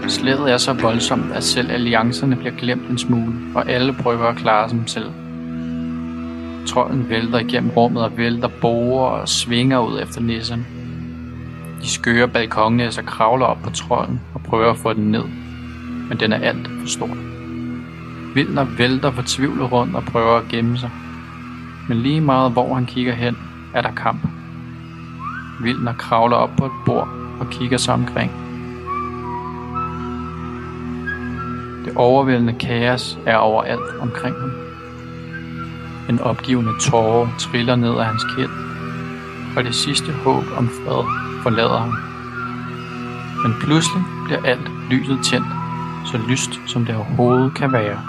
Slaget 0.08 0.52
er 0.52 0.58
så 0.58 0.74
voldsomt, 0.74 1.32
at 1.34 1.44
selv 1.44 1.72
alliancerne 1.72 2.36
bliver 2.36 2.56
glemt 2.56 2.90
en 2.90 2.98
smule, 2.98 3.34
og 3.56 3.70
alle 3.70 3.94
prøver 3.94 4.26
at 4.26 4.36
klare 4.36 4.70
sig 4.70 4.84
selv. 4.86 5.12
Trolden 6.68 7.10
vælter 7.10 7.40
igennem 7.40 7.70
rummet 7.70 8.04
og 8.04 8.18
vælter 8.18 8.50
borer 8.62 9.10
og 9.10 9.30
svinger 9.30 9.80
ud 9.80 10.02
efter 10.02 10.22
nisserne. 10.22 10.66
De 11.82 11.90
skøre 11.90 12.28
balkonnæsser 12.28 13.02
kravler 13.02 13.46
op 13.46 13.58
på 13.64 13.70
trolden 13.70 14.22
og 14.34 14.42
prøver 14.44 14.72
at 14.72 14.78
få 14.78 14.94
den 14.94 15.12
ned, 15.12 15.24
men 16.10 16.20
den 16.20 16.34
er 16.34 16.38
alt 16.38 16.68
for 16.68 16.88
stor. 16.88 17.18
Vildner 18.34 18.64
vælter 18.78 19.12
fortvivlet 19.12 19.72
rundt 19.72 19.96
og 19.96 20.04
prøver 20.04 20.38
at 20.38 20.48
gemme 20.50 20.78
sig. 20.78 20.90
Men 21.90 21.98
lige 21.98 22.22
meget 22.22 22.52
hvor 22.52 22.76
han 22.76 22.86
kigger 22.86 23.14
hen, 23.14 23.38
er 23.74 23.82
der 23.82 23.92
kamp. 23.92 24.28
Vildner 25.62 25.94
kravler 25.94 26.36
op 26.36 26.50
på 26.58 26.66
et 26.66 26.72
bord 26.86 27.08
og 27.40 27.48
kigger 27.50 27.78
sig 27.78 27.94
omkring. 27.94 28.32
Det 31.86 31.94
overvældende 31.96 32.54
kaos 32.54 33.18
er 33.26 33.38
overalt 33.38 34.00
omkring 34.02 34.36
ham. 34.40 34.52
En 36.10 36.20
opgivende 36.20 36.72
tåre 36.82 37.30
triller 37.40 37.76
ned 37.76 37.98
af 37.98 38.06
hans 38.06 38.24
kind, 38.38 38.52
og 39.58 39.64
det 39.64 39.76
sidste 39.76 40.12
håb 40.12 40.44
om 40.58 40.68
fred 40.68 41.31
forlader 41.44 41.78
ham. 41.78 41.94
Men 43.44 43.54
pludselig 43.62 44.04
bliver 44.26 44.42
alt 44.46 44.72
lyset 44.92 45.20
tændt, 45.24 45.48
så 46.06 46.18
lyst 46.30 46.52
som 46.68 46.86
det 46.86 46.96
overhovedet 46.96 47.54
kan 47.56 47.72
være. 47.72 48.00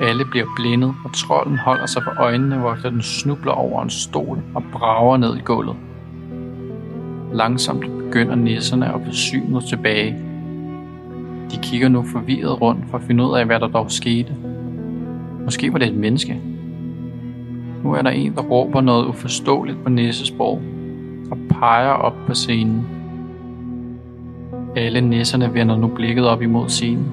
Alle 0.00 0.24
bliver 0.24 0.46
blindet, 0.56 0.94
og 1.04 1.12
trolden 1.12 1.58
holder 1.58 1.86
sig 1.86 2.02
for 2.02 2.22
øjnene, 2.22 2.58
hvor 2.58 2.74
den 2.74 3.02
snubler 3.02 3.52
over 3.52 3.82
en 3.82 3.90
stol 3.90 4.42
og 4.54 4.62
brager 4.72 5.16
ned 5.16 5.36
i 5.36 5.40
gulvet. 5.40 5.76
Langsomt 7.32 7.80
begynder 7.80 8.34
nisserne 8.34 8.94
at 8.94 9.00
forsyne 9.04 9.60
tilbage. 9.60 10.16
De 11.50 11.56
kigger 11.62 11.88
nu 11.88 12.04
forvirret 12.12 12.60
rundt 12.60 12.84
for 12.90 12.98
at 12.98 13.04
finde 13.04 13.24
ud 13.24 13.36
af, 13.36 13.46
hvad 13.46 13.60
der 13.60 13.68
dog 13.68 13.90
skete. 13.90 14.34
Måske 15.44 15.72
var 15.72 15.78
det 15.78 15.88
et 15.88 15.94
menneske. 15.94 16.40
Nu 17.84 17.92
er 17.92 18.02
der 18.02 18.10
en, 18.10 18.34
der 18.34 18.42
råber 18.42 18.80
noget 18.80 19.06
uforståeligt 19.06 19.82
på 19.82 19.88
nissesprog 19.88 20.62
og 21.30 21.38
peger 21.50 21.90
op 21.90 22.14
på 22.26 22.34
scenen. 22.34 22.86
Alle 24.76 25.00
nisserne 25.00 25.54
vender 25.54 25.76
nu 25.76 25.86
blikket 25.86 26.26
op 26.26 26.42
imod 26.42 26.68
scenen, 26.68 27.06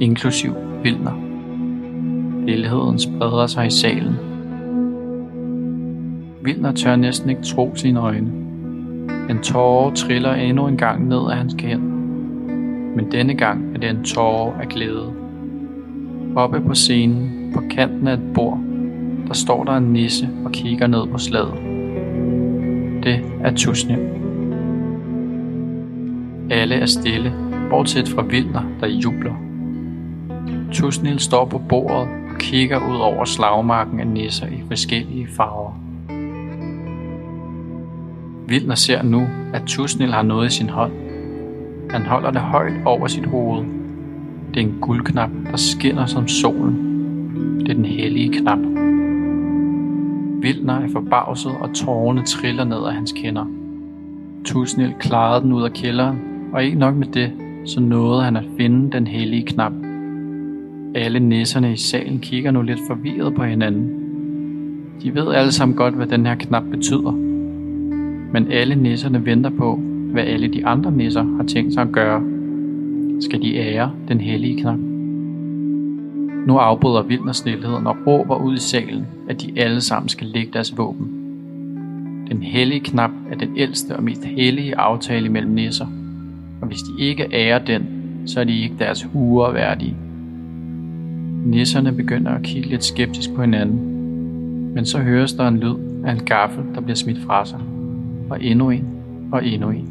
inklusiv 0.00 0.54
Vilner. 0.82 1.20
Lilleheden 2.46 2.98
spreder 2.98 3.46
sig 3.46 3.66
i 3.66 3.70
salen. 3.70 4.16
Vilner 6.42 6.72
tør 6.72 6.96
næsten 6.96 7.30
ikke 7.30 7.42
tro 7.42 7.72
sine 7.74 8.00
øjne. 8.00 8.32
En 9.30 9.38
tårer 9.42 9.94
triller 9.94 10.34
endnu 10.34 10.68
en 10.68 10.76
gang 10.76 11.08
ned 11.08 11.30
af 11.30 11.36
hans 11.36 11.54
kind. 11.58 11.80
Men 12.96 13.12
denne 13.12 13.34
gang 13.34 13.74
er 13.74 13.78
det 13.78 13.90
en 13.90 14.04
tårer 14.04 14.60
af 14.60 14.68
glæde. 14.68 15.12
Oppe 16.36 16.60
på 16.60 16.74
scenen, 16.74 17.50
på 17.54 17.62
kanten 17.70 18.08
af 18.08 18.14
et 18.14 18.32
bord, 18.34 18.60
der 19.28 19.34
står 19.34 19.64
der 19.64 19.76
en 19.76 19.92
nisse 19.92 20.28
og 20.44 20.52
kigger 20.52 20.86
ned 20.86 21.06
på 21.06 21.18
slaget. 21.18 21.65
Det 23.06 23.22
er 23.44 23.50
tusne. 23.50 23.98
Alle 26.50 26.74
er 26.74 26.86
stille, 26.86 27.32
bortset 27.70 28.08
fra 28.08 28.22
Vilner, 28.22 28.62
der 28.80 28.86
jubler. 28.86 29.34
Tusnil 30.72 31.18
står 31.18 31.44
på 31.44 31.58
bordet 31.68 31.96
og 31.96 32.38
kigger 32.38 32.90
ud 32.90 32.96
over 32.96 33.24
slagmarken 33.24 34.00
af 34.00 34.06
nisser 34.06 34.46
i 34.46 34.62
forskellige 34.68 35.28
farver. 35.36 35.72
Vildner 38.48 38.74
ser 38.74 39.02
nu, 39.02 39.26
at 39.54 39.62
Tusnil 39.66 40.12
har 40.12 40.22
noget 40.22 40.46
i 40.46 40.56
sin 40.56 40.68
hånd. 40.68 40.92
Han 41.90 42.02
holder 42.06 42.30
det 42.30 42.40
højt 42.40 42.74
over 42.84 43.06
sit 43.06 43.26
hoved. 43.26 43.64
Det 44.54 44.62
er 44.62 44.66
en 44.66 44.78
guldknap, 44.80 45.30
der 45.50 45.56
skinner 45.56 46.06
som 46.06 46.28
solen. 46.28 46.76
Det 47.60 47.70
er 47.70 47.74
den 47.74 47.84
hellige 47.84 48.32
knap. 48.32 48.85
Vildner 50.46 50.74
er 50.74 50.88
forbavset, 50.88 51.52
og 51.60 51.74
tårerne 51.74 52.22
triller 52.22 52.64
ned 52.64 52.76
af 52.86 52.92
hans 52.92 53.12
kinder. 53.12 53.44
Tusnil 54.44 54.94
klarede 55.00 55.44
den 55.44 55.52
ud 55.52 55.62
af 55.62 55.72
kælderen, 55.72 56.18
og 56.52 56.64
ikke 56.64 56.78
nok 56.78 56.94
med 56.96 57.06
det, 57.06 57.32
så 57.64 57.80
nåede 57.80 58.22
han 58.22 58.36
at 58.36 58.44
finde 58.56 58.92
den 58.92 59.06
hellige 59.06 59.42
knap. 59.42 59.72
Alle 60.94 61.20
nisserne 61.20 61.72
i 61.72 61.76
salen 61.76 62.18
kigger 62.18 62.50
nu 62.50 62.62
lidt 62.62 62.78
forvirret 62.86 63.34
på 63.34 63.44
hinanden. 63.44 63.90
De 65.02 65.14
ved 65.14 65.34
alle 65.34 65.52
sammen 65.52 65.76
godt, 65.76 65.94
hvad 65.94 66.06
den 66.06 66.26
her 66.26 66.34
knap 66.34 66.64
betyder. 66.70 67.10
Men 68.32 68.52
alle 68.52 68.74
nisserne 68.74 69.26
venter 69.26 69.50
på, 69.50 69.80
hvad 70.12 70.22
alle 70.22 70.48
de 70.48 70.66
andre 70.66 70.92
nisser 70.92 71.36
har 71.36 71.44
tænkt 71.44 71.74
sig 71.74 71.82
at 71.82 71.92
gøre. 71.92 72.22
Skal 73.20 73.42
de 73.42 73.56
ære 73.56 73.90
den 74.08 74.20
hellige 74.20 74.60
knap? 74.60 74.85
Nu 76.46 76.56
afbryder 76.56 77.02
Vildner 77.02 77.32
snilheden 77.32 77.86
og 77.86 77.96
råber 78.06 78.36
ud 78.36 78.56
i 78.56 78.60
salen, 78.60 79.06
at 79.28 79.42
de 79.42 79.52
alle 79.56 79.80
sammen 79.80 80.08
skal 80.08 80.26
lægge 80.26 80.52
deres 80.52 80.78
våben. 80.78 81.06
Den 82.30 82.42
hellige 82.42 82.80
knap 82.80 83.10
er 83.30 83.36
den 83.36 83.56
ældste 83.56 83.96
og 83.96 84.02
mest 84.02 84.24
hellige 84.24 84.76
aftale 84.76 85.28
mellem 85.28 85.52
nisser, 85.52 85.86
og 86.60 86.68
hvis 86.68 86.78
de 86.78 87.04
ikke 87.04 87.28
ærer 87.32 87.58
den, 87.58 87.86
så 88.26 88.40
er 88.40 88.44
de 88.44 88.60
ikke 88.60 88.74
deres 88.78 89.02
huer 89.02 89.52
værdige. 89.52 89.96
Nisserne 91.44 91.92
begynder 91.92 92.30
at 92.30 92.42
kigge 92.42 92.68
lidt 92.68 92.84
skeptisk 92.84 93.34
på 93.34 93.40
hinanden, 93.40 93.80
men 94.74 94.84
så 94.84 94.98
høres 94.98 95.32
der 95.32 95.48
en 95.48 95.56
lyd 95.56 95.74
af 96.04 96.12
en 96.12 96.24
gaffel, 96.24 96.64
der 96.74 96.80
bliver 96.80 96.96
smidt 96.96 97.18
fra 97.26 97.46
sig, 97.46 97.60
og 98.30 98.44
endnu 98.44 98.70
en, 98.70 98.84
og 99.32 99.46
endnu 99.46 99.70
en. 99.70 99.88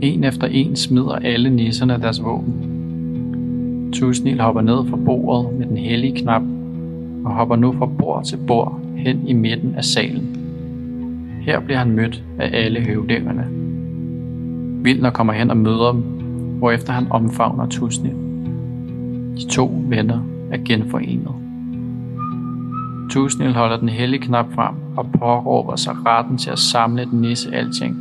En 0.00 0.24
efter 0.24 0.46
en 0.46 0.76
smider 0.76 1.14
alle 1.14 1.50
nisserne 1.50 1.98
deres 2.02 2.22
våben. 2.22 2.69
Tusnil 3.92 4.40
hopper 4.40 4.60
ned 4.60 4.88
fra 4.90 4.96
bordet 4.96 5.58
med 5.58 5.66
den 5.66 5.76
hellige 5.76 6.16
knap, 6.16 6.42
og 7.24 7.34
hopper 7.34 7.56
nu 7.56 7.72
fra 7.72 7.86
bord 7.86 8.24
til 8.24 8.38
bord 8.46 8.80
hen 8.96 9.28
i 9.28 9.32
midten 9.32 9.74
af 9.74 9.84
salen. 9.84 10.36
Her 11.42 11.60
bliver 11.60 11.78
han 11.78 11.90
mødt 11.90 12.22
af 12.38 12.50
alle 12.52 12.80
høvdingerne. 12.80 13.46
Vildner 14.84 15.10
kommer 15.10 15.32
hen 15.32 15.50
og 15.50 15.56
møder 15.56 15.92
dem, 15.92 16.00
hvorefter 16.58 16.92
han 16.92 17.06
omfavner 17.10 17.66
Tusnil. 17.66 18.14
De 19.36 19.48
to 19.48 19.82
venner 19.88 20.20
er 20.50 20.58
genforenet. 20.64 21.34
Tusnil 23.10 23.54
holder 23.54 23.76
den 23.76 23.88
hellige 23.88 24.20
knap 24.20 24.46
frem 24.54 24.74
og 24.96 25.06
påråber 25.18 25.76
sig 25.76 25.94
retten 26.06 26.38
til 26.38 26.50
at 26.50 26.58
samle 26.58 27.04
den 27.04 27.20
nisse 27.20 27.54
alting. 27.54 27.96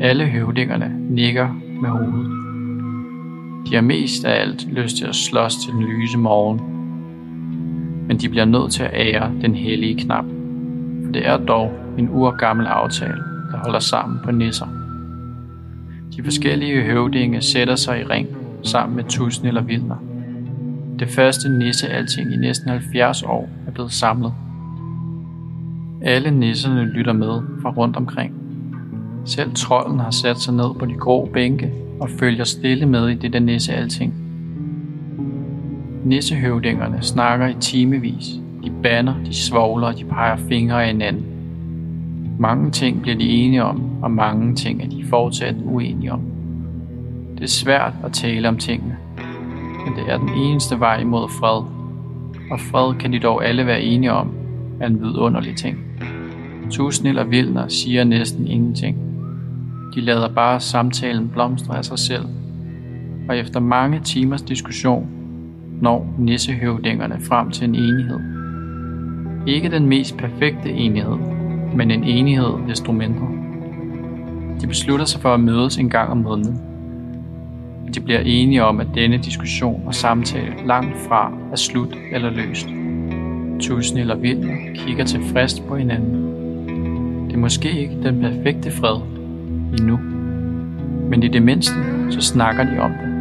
Alle 0.00 0.24
høvdingerne 0.24 0.96
nikker 1.10 1.48
med 1.82 1.90
hovedet. 1.90 2.43
De 3.70 3.74
har 3.74 3.82
mest 3.82 4.24
af 4.24 4.40
alt 4.40 4.68
lyst 4.72 4.96
til 4.96 5.04
at 5.04 5.14
slås 5.14 5.56
til 5.56 5.72
den 5.72 5.82
lyse 5.82 6.18
morgen. 6.18 6.60
Men 8.08 8.16
de 8.16 8.28
bliver 8.28 8.44
nødt 8.44 8.72
til 8.72 8.82
at 8.82 8.90
ære 8.94 9.32
den 9.42 9.54
hellige 9.54 9.94
knap, 9.94 10.24
for 11.04 11.12
det 11.12 11.26
er 11.26 11.36
dog 11.36 11.72
en 11.98 12.08
urgammel 12.08 12.66
aftale, 12.66 13.22
der 13.52 13.58
holder 13.58 13.78
sammen 13.78 14.18
på 14.24 14.30
nisser. 14.30 14.66
De 16.16 16.24
forskellige 16.24 16.82
høvdinge 16.82 17.40
sætter 17.40 17.76
sig 17.76 18.00
i 18.00 18.04
ring 18.04 18.28
sammen 18.62 18.96
med 18.96 19.04
Tusind 19.04 19.46
eller 19.48 19.62
Vildner. 19.62 19.96
Det 20.98 21.08
første 21.08 21.48
nisse-alting 21.58 22.32
i 22.32 22.36
næsten 22.36 22.70
70 22.70 23.22
år 23.22 23.48
er 23.66 23.70
blevet 23.70 23.92
samlet. 23.92 24.32
Alle 26.02 26.30
nisserne 26.30 26.84
lytter 26.84 27.12
med 27.12 27.42
fra 27.62 27.70
rundt 27.70 27.96
omkring. 27.96 28.34
Selv 29.24 29.50
trolden 29.54 30.00
har 30.00 30.10
sat 30.10 30.38
sig 30.38 30.54
ned 30.54 30.74
på 30.78 30.86
de 30.86 30.94
grå 30.94 31.28
bænke 31.32 31.72
og 32.00 32.10
følger 32.10 32.44
stille 32.44 32.86
med 32.86 33.08
i 33.08 33.14
det 33.14 33.32
der 33.32 33.40
nisse-alting. 33.40 34.14
Nissehøvdingerne 36.04 37.02
snakker 37.02 37.46
i 37.46 37.54
timevis. 37.60 38.26
De 38.64 38.72
banner, 38.82 39.14
de 39.24 39.34
svogler 39.34 39.86
og 39.86 39.98
de 39.98 40.04
peger 40.04 40.36
fingre 40.36 40.82
af 40.82 40.86
hinanden. 40.86 41.24
Mange 42.38 42.70
ting 42.70 43.02
bliver 43.02 43.18
de 43.18 43.28
enige 43.28 43.64
om, 43.64 44.02
og 44.02 44.10
mange 44.10 44.54
ting 44.54 44.82
er 44.82 44.88
de 44.88 45.04
fortsat 45.04 45.54
uenige 45.64 46.12
om. 46.12 46.20
Det 47.34 47.42
er 47.42 47.48
svært 47.48 47.92
at 48.04 48.12
tale 48.12 48.48
om 48.48 48.56
tingene, 48.56 48.96
men 49.84 49.94
det 49.96 50.12
er 50.12 50.18
den 50.18 50.28
eneste 50.28 50.80
vej 50.80 51.00
imod 51.00 51.28
fred. 51.28 51.62
Og 52.50 52.60
fred 52.60 52.94
kan 52.94 53.12
de 53.12 53.18
dog 53.18 53.46
alle 53.46 53.66
være 53.66 53.82
enige 53.82 54.12
om, 54.12 54.30
er 54.80 54.86
en 54.86 55.00
vidunderlig 55.00 55.56
ting. 55.56 55.78
Tusnil 56.70 57.18
og 57.18 57.30
Vildner 57.30 57.68
siger 57.68 58.04
næsten 58.04 58.46
ingenting. 58.46 59.13
De 59.94 60.00
lader 60.00 60.28
bare 60.28 60.60
samtalen 60.60 61.28
blomstre 61.28 61.76
af 61.78 61.84
sig 61.84 61.98
selv. 61.98 62.24
Og 63.28 63.38
efter 63.38 63.60
mange 63.60 64.00
timers 64.00 64.42
diskussion 64.42 65.08
når 65.80 66.14
nissehøvdingerne 66.18 67.20
frem 67.20 67.50
til 67.50 67.68
en 67.68 67.74
enighed. 67.74 68.18
Ikke 69.46 69.70
den 69.70 69.86
mest 69.86 70.16
perfekte 70.16 70.70
enighed, 70.70 71.16
men 71.74 71.90
en 71.90 72.04
enighed 72.04 72.52
desto 72.68 72.92
mindre. 72.92 73.28
De 74.60 74.66
beslutter 74.66 75.04
sig 75.04 75.20
for 75.20 75.34
at 75.34 75.40
mødes 75.40 75.76
en 75.76 75.90
gang 75.90 76.10
om 76.10 76.16
måneden. 76.16 76.60
De 77.94 78.00
bliver 78.00 78.20
enige 78.20 78.64
om, 78.64 78.80
at 78.80 78.86
denne 78.94 79.18
diskussion 79.18 79.82
og 79.86 79.94
samtale 79.94 80.66
langt 80.66 80.96
fra 81.08 81.32
er 81.52 81.56
slut 81.56 81.96
eller 82.12 82.30
løst. 82.30 82.68
Tusind 83.60 83.98
eller 83.98 84.14
Vildner 84.14 84.74
kigger 84.74 85.04
tilfreds 85.04 85.60
på 85.60 85.76
hinanden. 85.76 86.24
Det 87.26 87.34
er 87.34 87.38
måske 87.38 87.80
ikke 87.80 88.02
den 88.02 88.20
perfekte 88.20 88.70
fred 88.70 89.13
endnu, 89.80 89.98
men 91.10 91.22
i 91.22 91.28
det 91.28 91.42
mindste 91.42 91.74
så 92.10 92.20
snakker 92.20 92.64
de 92.64 92.78
om 92.78 92.90
det. 92.90 93.14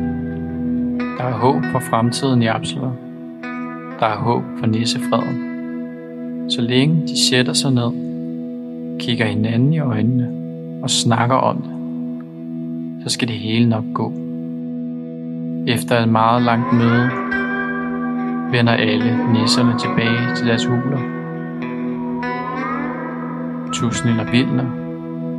Der 1.18 1.24
er 1.24 1.34
håb 1.34 1.63
for 1.72 1.80
fremtiden 1.80 2.42
i 2.42 2.48
Absalon. 2.48 2.98
der 4.00 4.06
er 4.06 4.18
håb 4.18 4.44
for 4.60 4.66
nissefreden. 4.66 5.54
Så 6.50 6.62
længe 6.62 7.08
de 7.08 7.30
sætter 7.30 7.54
sig 7.54 7.72
ned, 7.72 7.92
kigger 9.00 9.26
hinanden 9.26 9.74
i 9.74 9.80
øjnene 9.80 10.30
og 10.84 10.89
snakker 10.89 11.36
om 11.36 11.58
det, 11.58 11.72
så 13.04 13.10
skal 13.10 13.28
det 13.28 13.36
hele 13.36 13.70
nok 13.70 13.84
gå. 13.94 14.13
Efter 15.68 16.00
et 16.00 16.10
meget 16.10 16.42
langt 16.42 16.74
møde, 16.74 17.10
vender 18.52 18.74
alle 18.74 19.34
nisserne 19.34 19.80
tilbage 19.80 20.36
til 20.36 20.48
deres 20.48 20.66
huler. 20.66 21.00
Tusind 23.74 24.10
eller 24.10 24.32
Vildner 24.32 24.83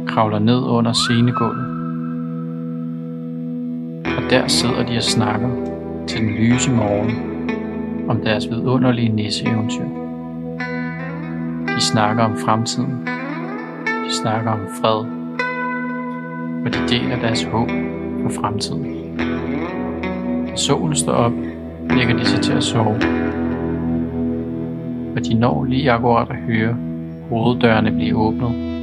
kravler 0.06 0.38
ned 0.38 0.62
under 0.62 0.92
scenegulvet. 0.92 1.66
Og 4.16 4.30
der 4.30 4.48
sidder 4.48 4.86
de 4.86 4.96
og 4.96 5.02
snakker 5.02 5.48
til 6.06 6.20
den 6.20 6.30
lyse 6.30 6.70
morgen 6.70 7.10
om 8.08 8.20
deres 8.20 8.50
vidunderlige 8.50 9.08
nisseeventyr. 9.08 9.84
De 11.66 11.80
snakker 11.80 12.24
om 12.24 12.36
fremtiden. 12.36 13.08
De 13.86 14.14
snakker 14.14 14.50
om 14.50 14.60
fred. 14.80 15.06
Og 16.64 16.74
de 16.74 16.78
deler 16.88 17.20
deres 17.20 17.42
håb 17.42 17.70
for 18.22 18.40
fremtiden. 18.40 19.16
Da 20.46 20.56
solen 20.56 20.96
står 20.96 21.12
op, 21.12 21.32
lægger 21.90 22.16
de 22.16 22.24
sig 22.24 22.40
til 22.40 22.52
at 22.52 22.62
sove. 22.62 23.00
Og 25.16 25.24
de 25.28 25.34
når 25.34 25.64
lige 25.64 25.90
akkurat 25.90 26.30
at 26.30 26.36
høre 26.36 26.76
hoveddørene 27.28 27.92
blive 27.92 28.16
åbnet, 28.16 28.73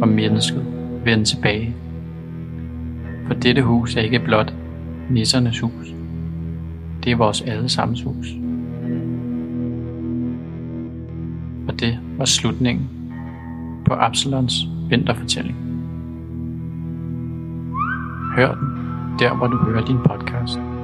og 0.00 0.08
mennesket 0.08 0.64
vende 1.04 1.24
tilbage. 1.24 1.76
For 3.26 3.34
dette 3.34 3.62
hus 3.62 3.96
er 3.96 4.00
ikke 4.00 4.18
blot 4.18 4.54
nissernes 5.10 5.60
hus. 5.60 5.94
Det 7.04 7.12
er 7.12 7.16
vores 7.16 7.42
allesammens 7.42 8.02
hus. 8.02 8.26
Og 11.68 11.80
det 11.80 11.98
var 12.18 12.24
slutningen 12.24 12.88
på 13.86 13.94
Absalons 13.94 14.54
vinterfortælling. 14.88 15.56
Hør 18.36 18.54
den 18.54 19.18
der, 19.18 19.36
hvor 19.36 19.46
du 19.46 19.56
hører 19.56 19.84
din 19.84 19.98
podcast. 20.04 20.75